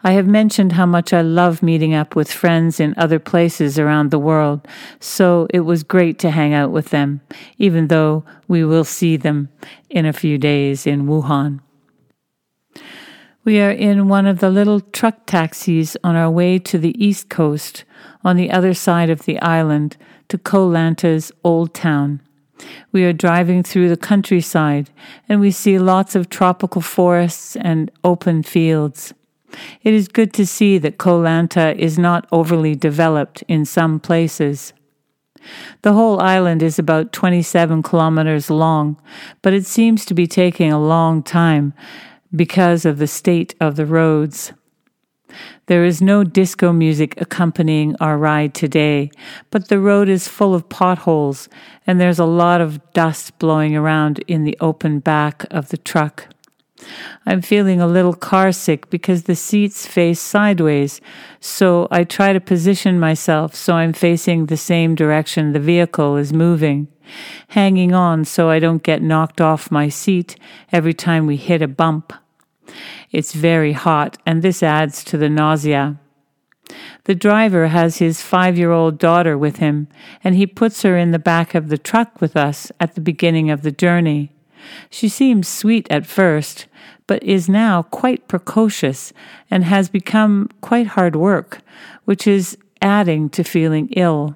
I 0.03 0.11
have 0.13 0.27
mentioned 0.27 0.73
how 0.73 0.85
much 0.85 1.11
I 1.11 1.21
love 1.21 1.61
meeting 1.61 1.93
up 1.93 2.15
with 2.15 2.31
friends 2.31 2.79
in 2.79 2.93
other 2.95 3.19
places 3.19 3.77
around 3.77 4.11
the 4.11 4.19
world, 4.19 4.65
so 4.99 5.47
it 5.53 5.61
was 5.61 5.83
great 5.83 6.17
to 6.19 6.31
hang 6.31 6.53
out 6.53 6.71
with 6.71 6.89
them, 6.89 7.19
even 7.57 7.87
though 7.87 8.23
we 8.47 8.63
will 8.63 8.85
see 8.85 9.17
them 9.17 9.49
in 9.89 10.05
a 10.05 10.13
few 10.13 10.37
days 10.37 10.87
in 10.87 11.05
Wuhan. 11.05 11.59
We 13.43 13.59
are 13.59 13.71
in 13.71 14.07
one 14.07 14.25
of 14.25 14.39
the 14.39 14.49
little 14.49 14.79
truck 14.79 15.25
taxis 15.25 15.97
on 16.03 16.15
our 16.15 16.29
way 16.29 16.59
to 16.59 16.77
the 16.77 16.95
east 17.03 17.29
coast, 17.29 17.83
on 18.23 18.37
the 18.37 18.51
other 18.51 18.73
side 18.73 19.09
of 19.09 19.23
the 19.23 19.41
island, 19.41 19.97
to 20.29 20.37
Koh 20.37 20.67
Lanta's 20.67 21.31
old 21.43 21.73
town. 21.73 22.21
We 22.91 23.03
are 23.05 23.13
driving 23.13 23.63
through 23.63 23.89
the 23.89 23.97
countryside 23.97 24.89
and 25.27 25.39
we 25.39 25.51
see 25.51 25.79
lots 25.79 26.15
of 26.15 26.29
tropical 26.29 26.81
forests 26.81 27.55
and 27.55 27.91
open 28.03 28.43
fields. 28.43 29.13
It 29.83 29.93
is 29.93 30.07
good 30.07 30.33
to 30.33 30.45
see 30.45 30.77
that 30.77 30.97
Koh 30.97 31.21
Lanta 31.21 31.75
is 31.75 31.97
not 31.97 32.27
overly 32.31 32.75
developed 32.75 33.43
in 33.47 33.65
some 33.65 33.99
places. 33.99 34.73
The 35.81 35.93
whole 35.93 36.19
island 36.19 36.61
is 36.61 36.77
about 36.77 37.13
27 37.13 37.81
kilometers 37.83 38.49
long, 38.49 39.01
but 39.41 39.53
it 39.53 39.65
seems 39.65 40.05
to 40.05 40.13
be 40.13 40.27
taking 40.27 40.71
a 40.71 40.81
long 40.81 41.23
time 41.23 41.73
because 42.35 42.85
of 42.85 42.97
the 42.97 43.07
state 43.07 43.55
of 43.59 43.75
the 43.75 43.85
roads. 43.85 44.53
There 45.67 45.85
is 45.85 46.01
no 46.01 46.23
disco 46.23 46.73
music 46.73 47.19
accompanying 47.21 47.95
our 47.99 48.17
ride 48.17 48.53
today, 48.53 49.11
but 49.51 49.67
the 49.67 49.79
road 49.79 50.09
is 50.09 50.27
full 50.27 50.55
of 50.55 50.69
potholes 50.69 51.49
and 51.85 51.99
there's 51.99 52.19
a 52.19 52.25
lot 52.25 52.61
of 52.61 52.93
dust 52.93 53.37
blowing 53.39 53.75
around 53.75 54.19
in 54.27 54.43
the 54.43 54.57
open 54.59 54.99
back 54.99 55.45
of 55.51 55.69
the 55.69 55.77
truck. 55.77 56.27
I'm 57.25 57.41
feeling 57.41 57.81
a 57.81 57.87
little 57.87 58.13
car 58.13 58.51
sick 58.51 58.89
because 58.89 59.23
the 59.23 59.35
seats 59.35 59.85
face 59.85 60.19
sideways, 60.19 61.01
so 61.39 61.87
I 61.91 62.03
try 62.03 62.33
to 62.33 62.39
position 62.39 62.99
myself 62.99 63.53
so 63.53 63.73
I'm 63.73 63.93
facing 63.93 64.45
the 64.45 64.57
same 64.57 64.95
direction 64.95 65.51
the 65.51 65.59
vehicle 65.59 66.15
is 66.15 66.31
moving, 66.31 66.87
hanging 67.49 67.93
on 67.93 68.25
so 68.25 68.49
I 68.49 68.59
don't 68.59 68.83
get 68.83 69.01
knocked 69.01 69.41
off 69.41 69.71
my 69.71 69.89
seat 69.89 70.35
every 70.71 70.93
time 70.93 71.25
we 71.25 71.35
hit 71.35 71.61
a 71.61 71.67
bump. 71.67 72.13
It's 73.11 73.33
very 73.33 73.73
hot, 73.73 74.17
and 74.25 74.41
this 74.41 74.61
adds 74.61 75.03
to 75.05 75.17
the 75.17 75.29
nausea. 75.29 75.99
The 77.05 77.15
driver 77.15 77.67
has 77.67 77.97
his 77.97 78.21
five 78.21 78.57
year 78.57 78.71
old 78.71 78.99
daughter 78.99 79.37
with 79.37 79.57
him, 79.57 79.87
and 80.23 80.35
he 80.35 80.45
puts 80.45 80.83
her 80.83 80.97
in 80.97 81.11
the 81.11 81.19
back 81.19 81.55
of 81.55 81.69
the 81.69 81.77
truck 81.77 82.21
with 82.21 82.37
us 82.37 82.71
at 82.79 82.95
the 82.95 83.01
beginning 83.01 83.49
of 83.49 83.63
the 83.63 83.71
journey. 83.71 84.31
She 84.89 85.09
seems 85.09 85.47
sweet 85.47 85.87
at 85.89 86.05
first, 86.05 86.67
but 87.07 87.23
is 87.23 87.49
now 87.49 87.81
quite 87.81 88.27
precocious 88.27 89.13
and 89.49 89.63
has 89.63 89.89
become 89.89 90.49
quite 90.61 90.87
hard 90.87 91.15
work, 91.15 91.61
which 92.05 92.27
is 92.27 92.57
adding 92.81 93.29
to 93.29 93.43
feeling 93.43 93.89
ill. 93.95 94.35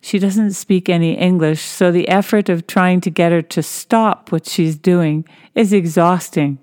She 0.00 0.18
doesn't 0.18 0.52
speak 0.52 0.88
any 0.88 1.14
English, 1.14 1.62
so 1.62 1.90
the 1.90 2.08
effort 2.08 2.48
of 2.48 2.66
trying 2.66 3.00
to 3.02 3.10
get 3.10 3.32
her 3.32 3.42
to 3.42 3.62
stop 3.62 4.32
what 4.32 4.46
she's 4.46 4.76
doing 4.76 5.24
is 5.54 5.72
exhausting. 5.72 6.58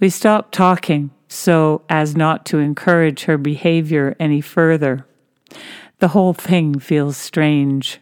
We 0.00 0.08
stopped 0.10 0.52
talking 0.52 1.10
so 1.28 1.82
as 1.88 2.14
not 2.14 2.44
to 2.46 2.58
encourage 2.58 3.24
her 3.24 3.38
behavior 3.38 4.14
any 4.20 4.40
further. 4.40 5.06
The 5.98 6.08
whole 6.08 6.34
thing 6.34 6.78
feels 6.78 7.16
strange. 7.16 8.00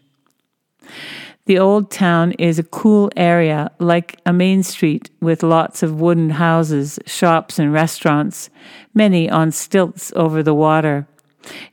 The 1.47 1.59
old 1.59 1.91
town 1.91 2.33
is 2.33 2.59
a 2.59 2.65
cool 2.65 3.11
area, 3.17 3.71
like 3.79 4.21
a 4.27 4.33
main 4.33 4.63
street 4.63 5.11
with 5.21 5.43
lots 5.43 5.83
of 5.83 6.01
wooden 6.01 6.31
houses, 6.31 6.99
shops, 7.07 7.59
and 7.59 7.73
restaurants, 7.73 8.51
many 8.95 9.29
on 9.29 9.51
stilts 9.51 10.13
over 10.17 10.43
the 10.43 10.55
water. 10.55 11.07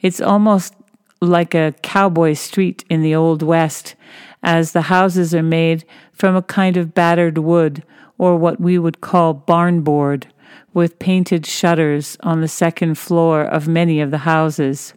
It's 0.02 0.22
almost 0.22 0.74
like 1.22 1.54
a 1.54 1.74
cowboy 1.82 2.34
street 2.34 2.86
in 2.90 3.02
the 3.02 3.16
Old 3.16 3.42
West, 3.42 3.96
as 4.44 4.72
the 4.72 4.84
houses 4.84 5.34
are 5.34 5.44
made 5.44 5.84
from 6.12 6.36
a 6.36 6.42
kind 6.42 6.78
of 6.78 6.94
battered 6.94 7.38
wood 7.38 7.84
or 8.18 8.36
what 8.36 8.60
we 8.60 8.78
would 8.78 9.02
call 9.02 9.34
barn 9.34 9.82
board, 9.82 10.28
with 10.74 11.00
painted 11.00 11.46
shutters 11.46 12.18
on 12.22 12.42
the 12.42 12.48
second 12.48 12.98
floor 12.98 13.42
of 13.42 13.68
many 13.68 14.00
of 14.00 14.12
the 14.12 14.20
houses. 14.20 14.94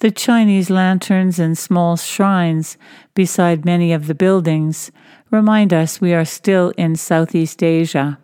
The 0.00 0.10
Chinese 0.10 0.70
lanterns 0.70 1.38
and 1.38 1.58
small 1.58 1.96
shrines 1.96 2.78
beside 3.14 3.66
many 3.66 3.92
of 3.92 4.06
the 4.06 4.14
buildings 4.14 4.90
remind 5.30 5.74
us 5.74 6.00
we 6.00 6.14
are 6.14 6.24
still 6.24 6.70
in 6.78 6.96
Southeast 6.96 7.62
Asia. 7.62 8.18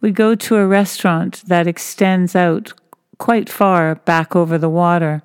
We 0.00 0.10
go 0.10 0.34
to 0.34 0.56
a 0.56 0.66
restaurant 0.66 1.44
that 1.46 1.66
extends 1.66 2.34
out 2.34 2.72
quite 3.18 3.48
far 3.48 3.94
back 3.94 4.34
over 4.34 4.58
the 4.58 4.68
water. 4.68 5.22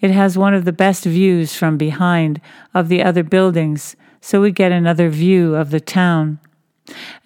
It 0.00 0.10
has 0.10 0.36
one 0.36 0.52
of 0.52 0.64
the 0.64 0.72
best 0.72 1.04
views 1.04 1.54
from 1.54 1.78
behind 1.78 2.40
of 2.74 2.88
the 2.88 3.02
other 3.02 3.22
buildings, 3.22 3.96
so 4.20 4.40
we 4.40 4.50
get 4.50 4.72
another 4.72 5.08
view 5.08 5.54
of 5.54 5.70
the 5.70 5.80
town. 5.80 6.38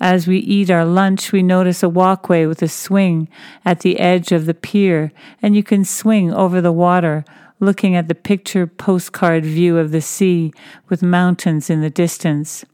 As 0.01 0.27
we 0.27 0.39
eat 0.39 0.71
our 0.71 0.85
lunch, 0.85 1.33
we 1.33 1.43
notice 1.43 1.83
a 1.83 1.89
walkway 1.89 2.47
with 2.47 2.63
a 2.63 2.69
swing 2.69 3.29
at 3.65 3.81
the 3.81 3.99
edge 3.99 4.33
of 4.33 4.47
the 4.47 4.55
pier, 4.55 5.13
and 5.43 5.57
you 5.57 5.63
can 5.63 5.85
swing 5.85 6.33
over 6.33 6.61
the 6.61 6.73
water, 6.73 7.25
looking 7.61 7.95
at 7.95 8.09
the 8.09 8.15
picture 8.15 8.67
postcard 8.67 9.45
view 9.45 9.79
of 9.79 9.91
the 9.91 10.01
sea 10.01 10.53
with 10.89 11.03
mountains 11.03 11.71
in 11.71 11.81
the 11.81 11.91
distance. 11.91 12.65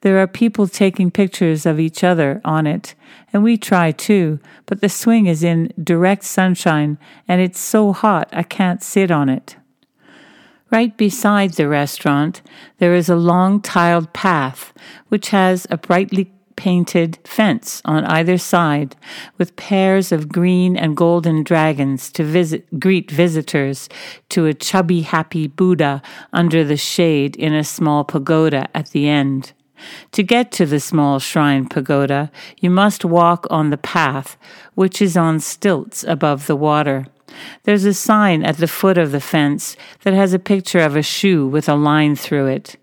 There 0.00 0.18
are 0.18 0.26
people 0.26 0.66
taking 0.66 1.10
pictures 1.10 1.64
of 1.64 1.78
each 1.78 2.02
other 2.02 2.40
on 2.44 2.66
it, 2.66 2.94
and 3.32 3.42
we 3.42 3.56
try 3.56 3.92
too, 3.92 4.40
but 4.66 4.80
the 4.80 4.88
swing 4.88 5.26
is 5.26 5.44
in 5.44 5.72
direct 5.82 6.24
sunshine 6.24 6.98
and 7.28 7.40
it's 7.40 7.60
so 7.60 7.92
hot 7.92 8.28
I 8.32 8.42
can't 8.42 8.82
sit 8.82 9.10
on 9.10 9.28
it. 9.28 9.56
Right 10.70 10.96
beside 10.96 11.54
the 11.54 11.68
restaurant, 11.68 12.42
there 12.78 12.94
is 12.94 13.08
a 13.08 13.16
long 13.16 13.60
tiled 13.60 14.12
path 14.12 14.72
which 15.08 15.30
has 15.30 15.66
a 15.68 15.76
brightly 15.76 16.32
painted 16.54 17.18
fence 17.24 17.80
on 17.84 18.04
either 18.04 18.36
side 18.36 18.94
with 19.38 19.56
pairs 19.56 20.12
of 20.12 20.28
green 20.28 20.76
and 20.76 20.96
golden 20.96 21.42
dragons 21.42 22.12
to 22.12 22.22
visit, 22.22 22.78
greet 22.78 23.10
visitors 23.10 23.88
to 24.28 24.46
a 24.46 24.54
chubby 24.54 25.00
happy 25.00 25.48
Buddha 25.48 26.02
under 26.32 26.62
the 26.62 26.76
shade 26.76 27.34
in 27.36 27.54
a 27.54 27.64
small 27.64 28.04
pagoda 28.04 28.68
at 28.74 28.90
the 28.90 29.08
end. 29.08 29.52
To 30.12 30.22
get 30.22 30.52
to 30.52 30.66
the 30.66 30.80
small 30.80 31.18
shrine 31.18 31.66
pagoda, 31.66 32.30
you 32.58 32.70
must 32.70 33.04
walk 33.04 33.46
on 33.50 33.70
the 33.70 33.78
path, 33.78 34.36
which 34.74 35.00
is 35.00 35.16
on 35.16 35.40
stilts 35.40 36.04
above 36.04 36.46
the 36.46 36.56
water. 36.56 37.06
There's 37.64 37.84
a 37.84 37.94
sign 37.94 38.44
at 38.44 38.58
the 38.58 38.68
foot 38.68 38.98
of 38.98 39.12
the 39.12 39.20
fence 39.20 39.76
that 40.02 40.14
has 40.14 40.32
a 40.32 40.38
picture 40.38 40.80
of 40.80 40.96
a 40.96 41.02
shoe 41.02 41.46
with 41.46 41.68
a 41.68 41.74
line 41.74 42.16
through 42.16 42.46
it. 42.46 42.76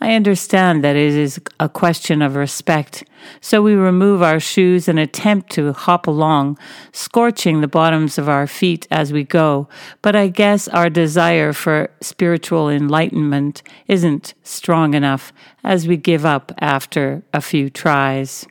I 0.00 0.14
understand 0.14 0.82
that 0.82 0.96
it 0.96 1.14
is 1.14 1.40
a 1.58 1.68
question 1.68 2.22
of 2.22 2.34
respect, 2.34 3.04
so 3.40 3.62
we 3.62 3.74
remove 3.74 4.22
our 4.22 4.40
shoes 4.40 4.88
and 4.88 4.98
attempt 4.98 5.50
to 5.52 5.72
hop 5.72 6.06
along, 6.06 6.58
scorching 6.92 7.60
the 7.60 7.68
bottoms 7.68 8.18
of 8.18 8.28
our 8.28 8.46
feet 8.46 8.88
as 8.90 9.12
we 9.12 9.24
go, 9.24 9.68
but 10.02 10.16
I 10.16 10.28
guess 10.28 10.66
our 10.68 10.90
desire 10.90 11.52
for 11.52 11.90
spiritual 12.00 12.68
enlightenment 12.68 13.62
isn't 13.86 14.34
strong 14.42 14.94
enough 14.94 15.32
as 15.62 15.86
we 15.86 15.96
give 15.96 16.24
up 16.24 16.52
after 16.58 17.22
a 17.32 17.40
few 17.40 17.70
tries. 17.70 18.46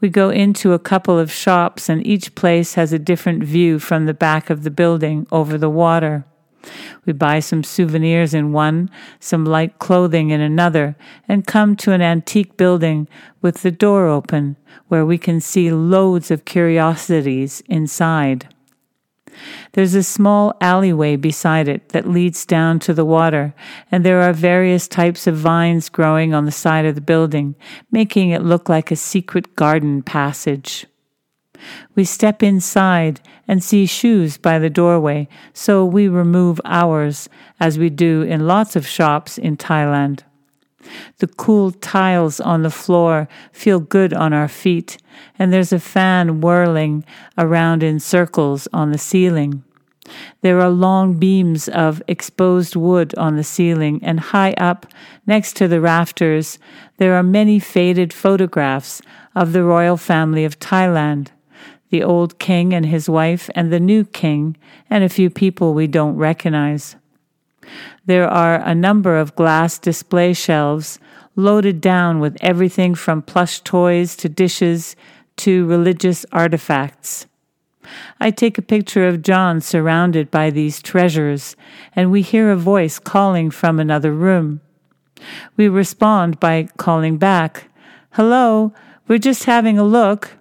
We 0.00 0.08
go 0.08 0.30
into 0.30 0.72
a 0.72 0.78
couple 0.78 1.18
of 1.18 1.32
shops, 1.32 1.88
and 1.88 2.06
each 2.06 2.34
place 2.34 2.74
has 2.74 2.92
a 2.92 2.98
different 2.98 3.44
view 3.44 3.78
from 3.78 4.06
the 4.06 4.14
back 4.14 4.50
of 4.50 4.62
the 4.62 4.70
building 4.70 5.26
over 5.30 5.56
the 5.56 5.70
water. 5.70 6.24
We 7.04 7.12
buy 7.12 7.40
some 7.40 7.62
souvenirs 7.62 8.32
in 8.32 8.52
one, 8.52 8.90
some 9.20 9.44
light 9.44 9.78
clothing 9.78 10.30
in 10.30 10.40
another, 10.40 10.96
and 11.28 11.46
come 11.46 11.76
to 11.76 11.92
an 11.92 12.00
antique 12.00 12.56
building 12.56 13.06
with 13.42 13.62
the 13.62 13.70
door 13.70 14.08
open 14.08 14.56
where 14.88 15.04
we 15.04 15.18
can 15.18 15.40
see 15.40 15.70
loads 15.70 16.30
of 16.30 16.44
curiosities 16.44 17.62
inside. 17.68 18.53
There's 19.72 19.94
a 19.94 20.02
small 20.02 20.54
alleyway 20.60 21.16
beside 21.16 21.68
it 21.68 21.90
that 21.90 22.08
leads 22.08 22.46
down 22.46 22.78
to 22.80 22.94
the 22.94 23.04
water, 23.04 23.54
and 23.90 24.04
there 24.04 24.22
are 24.22 24.32
various 24.32 24.88
types 24.88 25.26
of 25.26 25.36
vines 25.36 25.88
growing 25.88 26.34
on 26.34 26.44
the 26.44 26.52
side 26.52 26.86
of 26.86 26.94
the 26.94 27.00
building, 27.00 27.54
making 27.90 28.30
it 28.30 28.42
look 28.42 28.68
like 28.68 28.90
a 28.90 28.96
secret 28.96 29.56
garden 29.56 30.02
passage. 30.02 30.86
We 31.94 32.04
step 32.04 32.42
inside 32.42 33.20
and 33.48 33.62
see 33.62 33.86
shoes 33.86 34.36
by 34.36 34.58
the 34.58 34.70
doorway, 34.70 35.28
so 35.52 35.84
we 35.84 36.08
remove 36.08 36.60
ours, 36.64 37.28
as 37.60 37.78
we 37.78 37.90
do 37.90 38.22
in 38.22 38.46
lots 38.46 38.76
of 38.76 38.86
shops 38.86 39.38
in 39.38 39.56
Thailand. 39.56 40.20
The 41.18 41.26
cool 41.26 41.70
tiles 41.70 42.40
on 42.40 42.62
the 42.62 42.70
floor 42.70 43.28
feel 43.52 43.80
good 43.80 44.12
on 44.12 44.32
our 44.32 44.48
feet, 44.48 44.98
and 45.38 45.52
there's 45.52 45.72
a 45.72 45.78
fan 45.78 46.40
whirling 46.40 47.04
around 47.38 47.82
in 47.82 48.00
circles 48.00 48.68
on 48.72 48.92
the 48.92 48.98
ceiling. 48.98 49.64
There 50.42 50.60
are 50.60 50.70
long 50.70 51.14
beams 51.14 51.68
of 51.68 52.02
exposed 52.06 52.76
wood 52.76 53.14
on 53.16 53.36
the 53.36 53.44
ceiling, 53.44 54.00
and 54.02 54.20
high 54.20 54.52
up, 54.54 54.86
next 55.26 55.56
to 55.56 55.68
the 55.68 55.80
rafters, 55.80 56.58
there 56.98 57.14
are 57.14 57.22
many 57.22 57.58
faded 57.58 58.12
photographs 58.12 59.00
of 59.34 59.52
the 59.52 59.64
royal 59.64 59.96
family 59.96 60.44
of 60.44 60.58
Thailand 60.58 61.30
the 61.94 62.02
old 62.02 62.40
king 62.40 62.74
and 62.74 62.86
his 62.86 63.08
wife, 63.08 63.48
and 63.54 63.72
the 63.72 63.78
new 63.78 64.04
king, 64.04 64.56
and 64.90 65.04
a 65.04 65.08
few 65.08 65.30
people 65.30 65.74
we 65.74 65.86
don't 65.86 66.16
recognize. 66.16 66.96
There 68.06 68.28
are 68.28 68.56
a 68.56 68.74
number 68.74 69.16
of 69.18 69.34
glass 69.34 69.78
display 69.78 70.32
shelves 70.32 70.98
loaded 71.36 71.80
down 71.80 72.20
with 72.20 72.36
everything 72.40 72.94
from 72.94 73.22
plush 73.22 73.60
toys 73.60 74.16
to 74.16 74.28
dishes 74.28 74.96
to 75.36 75.66
religious 75.66 76.24
artifacts. 76.32 77.26
I 78.20 78.30
take 78.30 78.56
a 78.56 78.62
picture 78.62 79.06
of 79.06 79.22
John 79.22 79.60
surrounded 79.60 80.30
by 80.30 80.50
these 80.50 80.80
treasures, 80.80 81.56
and 81.94 82.10
we 82.10 82.22
hear 82.22 82.50
a 82.50 82.56
voice 82.56 82.98
calling 82.98 83.50
from 83.50 83.78
another 83.78 84.12
room. 84.12 84.60
We 85.56 85.68
respond 85.68 86.40
by 86.40 86.68
calling 86.76 87.18
back, 87.18 87.68
Hello, 88.12 88.72
we're 89.08 89.18
just 89.18 89.44
having 89.44 89.78
a 89.78 89.84
look. 89.84 90.32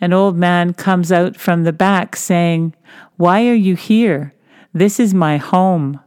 An 0.00 0.12
old 0.12 0.36
man 0.36 0.74
comes 0.74 1.12
out 1.12 1.36
from 1.36 1.64
the 1.64 1.72
back 1.72 2.16
saying, 2.16 2.74
Why 3.16 3.46
are 3.48 3.54
you 3.54 3.76
here? 3.76 4.34
This 4.72 5.00
is 5.00 5.14
my 5.14 5.36
home. 5.36 6.00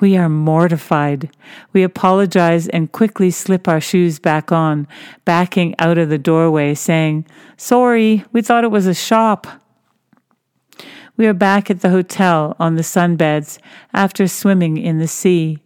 We 0.00 0.16
are 0.16 0.28
mortified. 0.28 1.30
We 1.72 1.82
apologize 1.82 2.68
and 2.68 2.92
quickly 2.92 3.30
slip 3.30 3.68
our 3.68 3.80
shoes 3.80 4.18
back 4.18 4.52
on, 4.52 4.86
backing 5.24 5.74
out 5.78 5.98
of 5.98 6.08
the 6.08 6.18
doorway, 6.18 6.74
saying, 6.74 7.26
Sorry, 7.56 8.24
we 8.32 8.42
thought 8.42 8.64
it 8.64 8.70
was 8.70 8.86
a 8.86 8.94
shop. 8.94 9.46
We 11.16 11.26
are 11.26 11.34
back 11.34 11.70
at 11.70 11.80
the 11.80 11.90
hotel 11.90 12.56
on 12.58 12.76
the 12.76 12.82
sunbeds 12.82 13.58
after 13.92 14.26
swimming 14.26 14.78
in 14.78 14.98
the 14.98 15.08
sea. 15.08 15.58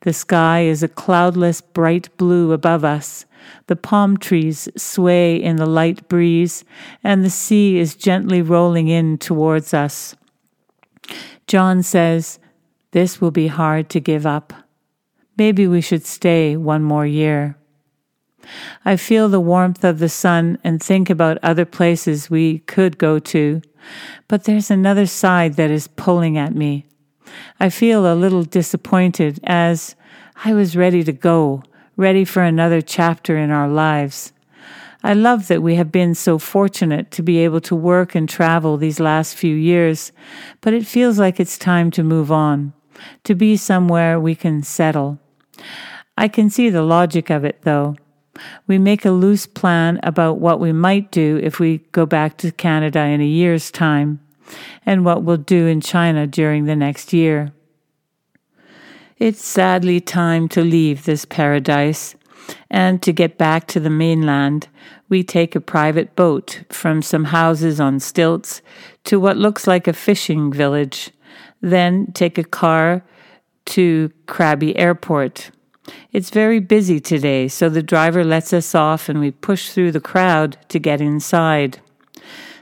The 0.00 0.12
sky 0.12 0.64
is 0.64 0.82
a 0.82 0.88
cloudless 0.88 1.60
bright 1.60 2.14
blue 2.16 2.52
above 2.52 2.84
us. 2.84 3.24
The 3.66 3.76
palm 3.76 4.16
trees 4.16 4.68
sway 4.76 5.36
in 5.36 5.56
the 5.56 5.66
light 5.66 6.08
breeze, 6.08 6.64
and 7.02 7.24
the 7.24 7.30
sea 7.30 7.78
is 7.78 7.94
gently 7.94 8.42
rolling 8.42 8.88
in 8.88 9.18
towards 9.18 9.72
us. 9.72 10.16
John 11.46 11.82
says, 11.82 12.39
This 12.92 13.20
will 13.20 13.30
be 13.30 13.46
hard 13.46 13.88
to 13.90 14.00
give 14.00 14.26
up. 14.26 14.52
Maybe 15.36 15.66
we 15.66 15.80
should 15.80 16.04
stay 16.04 16.56
one 16.56 16.82
more 16.82 17.06
year. 17.06 17.56
I 18.84 18.96
feel 18.96 19.28
the 19.28 19.40
warmth 19.40 19.84
of 19.84 19.98
the 19.98 20.08
sun 20.08 20.58
and 20.64 20.82
think 20.82 21.08
about 21.08 21.38
other 21.42 21.64
places 21.64 22.30
we 22.30 22.60
could 22.60 22.98
go 22.98 23.18
to, 23.18 23.62
but 24.28 24.44
there's 24.44 24.70
another 24.70 25.06
side 25.06 25.54
that 25.54 25.70
is 25.70 25.88
pulling 25.88 26.36
at 26.36 26.54
me. 26.54 26.86
I 27.60 27.68
feel 27.68 28.10
a 28.10 28.14
little 28.14 28.42
disappointed 28.42 29.40
as 29.44 29.94
I 30.44 30.52
was 30.52 30.76
ready 30.76 31.04
to 31.04 31.12
go 31.12 31.62
ready 32.00 32.24
for 32.24 32.42
another 32.42 32.80
chapter 32.80 33.36
in 33.36 33.50
our 33.50 33.68
lives. 33.68 34.32
I 35.04 35.12
love 35.12 35.48
that 35.48 35.62
we 35.62 35.74
have 35.74 35.92
been 35.92 36.14
so 36.14 36.38
fortunate 36.38 37.10
to 37.12 37.22
be 37.22 37.38
able 37.38 37.60
to 37.62 37.76
work 37.76 38.14
and 38.14 38.28
travel 38.28 38.76
these 38.76 38.98
last 38.98 39.34
few 39.34 39.54
years, 39.54 40.10
but 40.62 40.72
it 40.72 40.86
feels 40.86 41.18
like 41.18 41.38
it's 41.38 41.58
time 41.58 41.90
to 41.92 42.02
move 42.02 42.32
on, 42.32 42.72
to 43.24 43.34
be 43.34 43.56
somewhere 43.56 44.18
we 44.18 44.34
can 44.34 44.62
settle. 44.62 45.18
I 46.16 46.28
can 46.28 46.50
see 46.50 46.70
the 46.70 46.82
logic 46.82 47.30
of 47.30 47.44
it, 47.44 47.62
though. 47.62 47.96
We 48.66 48.78
make 48.78 49.04
a 49.04 49.10
loose 49.10 49.46
plan 49.46 50.00
about 50.02 50.38
what 50.38 50.60
we 50.60 50.72
might 50.72 51.10
do 51.10 51.38
if 51.42 51.58
we 51.58 51.78
go 51.92 52.06
back 52.06 52.38
to 52.38 52.52
Canada 52.52 53.00
in 53.00 53.20
a 53.20 53.26
year's 53.26 53.70
time, 53.70 54.20
and 54.86 55.04
what 55.04 55.22
we'll 55.22 55.36
do 55.36 55.66
in 55.66 55.80
China 55.80 56.26
during 56.26 56.64
the 56.64 56.76
next 56.76 57.12
year. 57.12 57.52
It's 59.18 59.44
sadly 59.44 60.00
time 60.00 60.48
to 60.48 60.62
leave 60.62 61.04
this 61.04 61.24
paradise, 61.24 62.16
and 62.70 63.02
to 63.02 63.12
get 63.12 63.36
back 63.36 63.66
to 63.68 63.80
the 63.80 63.90
mainland, 63.90 64.68
we 65.10 65.22
take 65.22 65.54
a 65.54 65.60
private 65.60 66.16
boat 66.16 66.62
from 66.70 67.02
some 67.02 67.24
houses 67.24 67.80
on 67.80 68.00
stilts 68.00 68.62
to 69.04 69.20
what 69.20 69.36
looks 69.36 69.66
like 69.66 69.86
a 69.86 69.92
fishing 69.92 70.52
village, 70.52 71.10
then 71.60 72.12
take 72.12 72.38
a 72.38 72.44
car 72.44 73.02
to 73.66 74.10
Krabi 74.26 74.72
Airport. 74.76 75.50
It's 76.12 76.30
very 76.30 76.60
busy 76.60 77.00
today, 77.00 77.48
so 77.48 77.68
the 77.68 77.82
driver 77.82 78.24
lets 78.24 78.52
us 78.52 78.74
off 78.74 79.08
and 79.08 79.20
we 79.20 79.30
push 79.30 79.70
through 79.70 79.92
the 79.92 80.00
crowd 80.00 80.56
to 80.68 80.78
get 80.78 81.00
inside. 81.00 81.80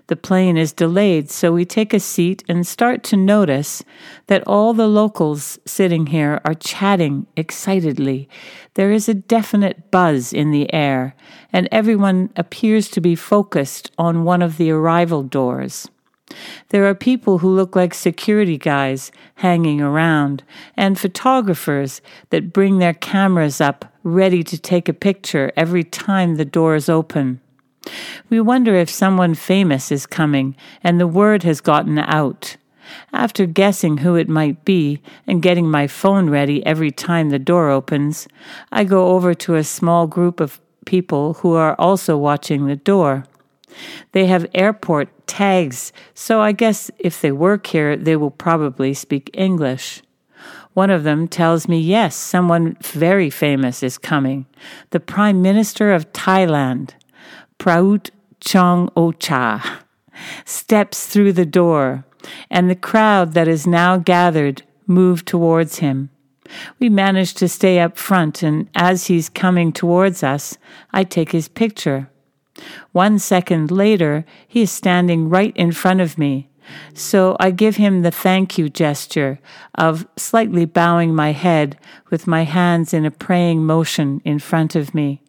The 0.09 0.17
plane 0.17 0.57
is 0.57 0.73
delayed, 0.73 1.31
so 1.31 1.53
we 1.53 1.67
take 1.67 1.93
a 1.93 2.01
seat 2.01 2.43
and 2.49 2.67
start 2.67 3.05
to 3.05 3.17
notice 3.17 3.83
that 4.27 4.43
all 4.47 4.73
the 4.73 4.87
locals 4.87 5.59
sitting 5.67 6.07
here 6.07 6.41
are 6.47 6.55
chatting 6.55 7.27
excitedly. 7.37 8.27
There 8.73 8.91
is 8.91 9.07
a 9.07 9.15
definite 9.15 9.91
buzz 9.91 10.33
in 10.33 10.51
the 10.51 10.73
air, 10.73 11.15
and 11.53 11.69
everyone 11.71 12.31
appears 12.37 12.89
to 12.91 13.03
be 13.03 13.15
focused 13.15 13.91
on 13.99 14.25
one 14.25 14.41
of 14.41 14.57
the 14.57 14.71
arrival 14.71 15.23
doors. 15.23 15.91
There 16.69 16.87
are 16.87 16.95
people 16.95 17.39
who 17.39 17.49
look 17.49 17.75
like 17.75 17.95
security 17.95 18.59
guys 18.59 19.11
hanging 19.37 19.81
around, 19.81 20.43
and 20.77 20.99
photographers 20.99 22.01
that 22.31 22.53
bring 22.53 22.79
their 22.79 22.95
cameras 22.95 23.61
up 23.61 23.85
ready 24.03 24.43
to 24.43 24.59
take 24.59 24.89
a 24.89 24.93
picture 24.93 25.53
every 25.57 25.85
time 25.85 26.37
the 26.37 26.45
doors 26.45 26.89
open. 26.89 27.41
We 28.29 28.41
wonder 28.41 28.75
if 28.75 28.91
someone 28.91 29.35
famous 29.35 29.91
is 29.91 30.07
coming 30.07 30.57
and 30.83 31.01
the 31.01 31.07
word 31.07 31.43
has 31.45 31.61
gotten 31.61 31.99
out. 31.99 32.57
After 33.13 33.47
guessing 33.47 33.99
who 33.99 34.15
it 34.15 34.29
might 34.29 34.65
be 34.65 35.01
and 35.27 35.43
getting 35.43 35.71
my 35.71 35.87
phone 35.87 36.31
ready 36.31 36.65
every 36.65 36.91
time 36.91 37.31
the 37.31 37.39
door 37.39 37.69
opens, 37.69 38.29
I 38.73 38.85
go 38.85 39.09
over 39.09 39.35
to 39.35 39.57
a 39.57 39.65
small 39.65 40.07
group 40.07 40.41
of 40.41 40.61
people 40.87 41.35
who 41.35 41.55
are 41.55 41.75
also 41.79 42.17
watching 42.17 42.67
the 42.67 42.77
door. 42.77 43.25
They 44.13 44.27
have 44.27 44.47
airport 44.55 45.11
tags, 45.29 45.93
so 46.15 46.41
I 46.41 46.53
guess 46.53 46.91
if 46.99 47.21
they 47.21 47.31
work 47.31 47.69
here, 47.69 47.97
they 47.97 48.17
will 48.17 48.33
probably 48.33 48.95
speak 48.95 49.31
English. 49.33 50.03
One 50.75 50.91
of 50.91 51.05
them 51.05 51.29
tells 51.29 51.69
me, 51.69 51.79
yes, 51.79 52.17
someone 52.17 52.77
very 52.83 53.31
famous 53.31 53.83
is 53.83 53.99
coming, 53.99 54.47
the 54.91 55.01
Prime 55.01 55.43
Minister 55.43 55.93
of 55.93 56.13
Thailand. 56.13 56.91
Prayut 57.59 58.11
Chan-o-cha 58.41 59.83
steps 60.45 61.07
through 61.07 61.33
the 61.33 61.47
door, 61.47 62.05
and 62.51 62.69
the 62.69 62.77
crowd 62.77 63.35
that 63.35 63.49
is 63.49 63.67
now 63.67 63.97
gathered 63.97 64.63
move 64.87 65.25
towards 65.25 65.79
him. 65.79 66.11
We 66.79 66.89
manage 66.89 67.35
to 67.35 67.49
stay 67.49 67.79
up 67.79 67.99
front, 67.99 68.43
and 68.43 68.69
as 68.75 69.07
he's 69.07 69.29
coming 69.29 69.73
towards 69.73 70.23
us, 70.23 70.57
I 70.93 71.05
take 71.05 71.33
his 71.33 71.49
picture. 71.49 72.11
One 72.93 73.19
second 73.19 73.71
later, 73.71 74.25
he 74.47 74.63
is 74.63 74.71
standing 74.71 75.29
right 75.29 75.57
in 75.57 75.73
front 75.73 76.01
of 76.01 76.19
me. 76.19 76.49
So 76.95 77.37
I 77.41 77.51
give 77.51 77.77
him 77.77 78.03
the 78.03 78.11
thank 78.11 78.59
you 78.59 78.69
gesture 78.69 79.39
of 79.75 80.07
slightly 80.17 80.65
bowing 80.65 81.15
my 81.15 81.33
head 81.33 81.79
with 82.11 82.27
my 82.27 82.43
hands 82.43 82.93
in 82.93 83.07
a 83.07 83.11
praying 83.11 83.65
motion 83.65 84.21
in 84.25 84.39
front 84.39 84.75
of 84.75 84.95
me. 84.95 85.23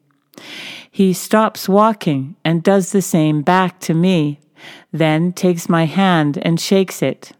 He 0.92 1.13
stops 1.13 1.70
walking 1.70 2.36
and 2.44 2.63
does 2.63 2.92
the 2.92 3.02
same 3.02 3.42
back 3.42 3.80
to 3.82 3.94
me, 3.94 4.39
then 4.92 5.32
takes 5.32 5.70
my 5.70 5.86
hand 5.86 6.38
and 6.42 6.60
shakes 6.60 7.02
it. 7.02 7.32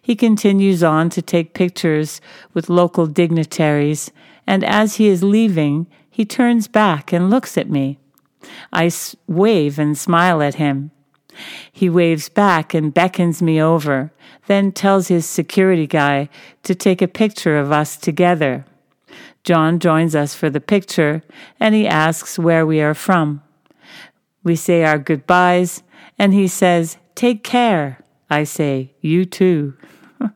He 0.00 0.14
continues 0.14 0.82
on 0.82 1.10
to 1.10 1.22
take 1.22 1.54
pictures 1.54 2.20
with 2.52 2.70
local 2.70 3.06
dignitaries, 3.06 4.12
and 4.46 4.62
as 4.62 4.96
he 4.96 5.08
is 5.08 5.24
leaving, 5.24 5.86
he 6.08 6.24
turns 6.24 6.68
back 6.68 7.12
and 7.12 7.30
looks 7.30 7.58
at 7.58 7.68
me. 7.68 7.98
I 8.72 8.90
wave 9.26 9.78
and 9.78 9.96
smile 9.96 10.42
at 10.42 10.56
him. 10.56 10.90
He 11.72 11.90
waves 11.90 12.28
back 12.28 12.74
and 12.74 12.94
beckons 12.94 13.42
me 13.42 13.60
over, 13.60 14.12
then 14.46 14.72
tells 14.72 15.08
his 15.08 15.26
security 15.26 15.86
guy 15.86 16.28
to 16.62 16.74
take 16.74 17.02
a 17.02 17.08
picture 17.08 17.58
of 17.58 17.72
us 17.72 17.96
together. 17.96 18.64
John 19.42 19.78
joins 19.78 20.14
us 20.14 20.34
for 20.34 20.48
the 20.48 20.60
picture 20.60 21.22
and 21.60 21.74
he 21.74 21.86
asks 21.86 22.38
where 22.38 22.64
we 22.64 22.80
are 22.80 22.94
from. 22.94 23.42
We 24.42 24.56
say 24.56 24.84
our 24.84 24.98
goodbyes 24.98 25.82
and 26.18 26.32
he 26.32 26.48
says, 26.48 26.96
Take 27.14 27.44
care. 27.44 27.98
I 28.30 28.44
say, 28.44 28.94
You 29.00 29.24
too. 29.24 29.76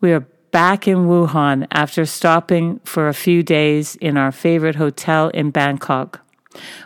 we 0.00 0.12
are 0.12 0.26
back 0.50 0.86
in 0.86 1.08
Wuhan 1.08 1.66
after 1.70 2.06
stopping 2.06 2.80
for 2.84 3.08
a 3.08 3.14
few 3.14 3.42
days 3.42 3.96
in 3.96 4.16
our 4.16 4.30
favorite 4.30 4.76
hotel 4.76 5.28
in 5.30 5.50
Bangkok. 5.50 6.23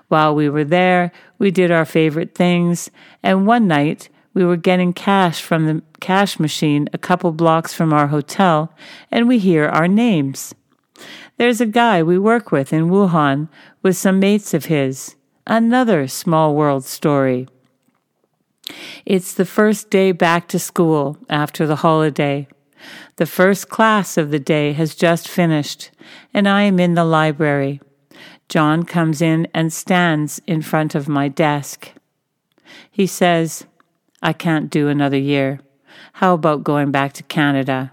While 0.09 0.35
we 0.35 0.49
were 0.49 0.65
there, 0.65 1.13
we 1.39 1.51
did 1.51 1.71
our 1.71 1.85
favorite 1.85 2.35
things, 2.35 2.91
and 3.23 3.47
one 3.47 3.67
night 3.67 4.09
we 4.35 4.45
were 4.45 4.57
getting 4.57 4.93
cash 4.93 5.43
from 5.43 5.67
the 5.67 5.83
cash 6.01 6.39
machine 6.39 6.89
a 6.93 6.99
couple 6.99 7.33
blocks 7.33 7.75
from 7.75 7.93
our 7.93 8.09
hotel, 8.09 8.73
and 9.11 9.27
we 9.27 9.39
hear 9.39 9.67
our 9.67 9.89
names. 9.89 10.55
There's 11.37 11.61
a 11.61 11.67
guy 11.67 12.03
we 12.03 12.19
work 12.19 12.51
with 12.51 12.73
in 12.73 12.89
Wuhan 12.89 13.49
with 13.83 13.97
some 13.97 14.19
mates 14.21 14.55
of 14.55 14.67
his. 14.67 15.17
Another 15.47 16.09
small 16.09 16.55
world 16.55 16.85
story. 16.85 17.49
It's 19.07 19.33
the 19.33 19.47
first 19.47 19.89
day 19.89 20.13
back 20.13 20.49
to 20.49 20.59
school 20.59 21.17
after 21.31 21.67
the 21.67 21.77
holiday. 21.77 22.49
The 23.17 23.27
first 23.27 23.69
class 23.69 24.17
of 24.17 24.31
the 24.31 24.39
day 24.39 24.73
has 24.73 24.95
just 24.95 25.27
finished, 25.27 25.91
and 26.35 26.49
I 26.49 26.63
am 26.63 26.79
in 26.79 26.95
the 26.95 27.05
library. 27.05 27.81
John 28.49 28.85
comes 28.85 29.21
in 29.21 29.47
and 29.53 29.73
stands 29.73 30.41
in 30.47 30.63
front 30.63 30.95
of 30.95 31.09
my 31.09 31.29
desk. 31.29 31.93
He 32.91 33.07
says, 33.07 33.67
I 34.23 34.33
can't 34.33 34.71
do 34.71 34.89
another 34.89 35.19
year. 35.19 35.61
How 36.15 36.35
about 36.35 36.65
going 36.65 36.91
back 36.91 37.13
to 37.15 37.23
Canada? 37.25 37.93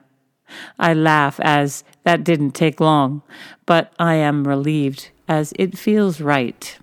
I 0.79 0.93
laugh 0.93 1.39
as 1.41 1.83
that 2.03 2.23
didn't 2.23 2.51
take 2.51 2.79
long, 2.79 3.21
but 3.65 3.93
I 3.99 4.15
am 4.15 4.47
relieved 4.47 5.09
as 5.27 5.53
it 5.57 5.77
feels 5.77 6.21
right. 6.21 6.77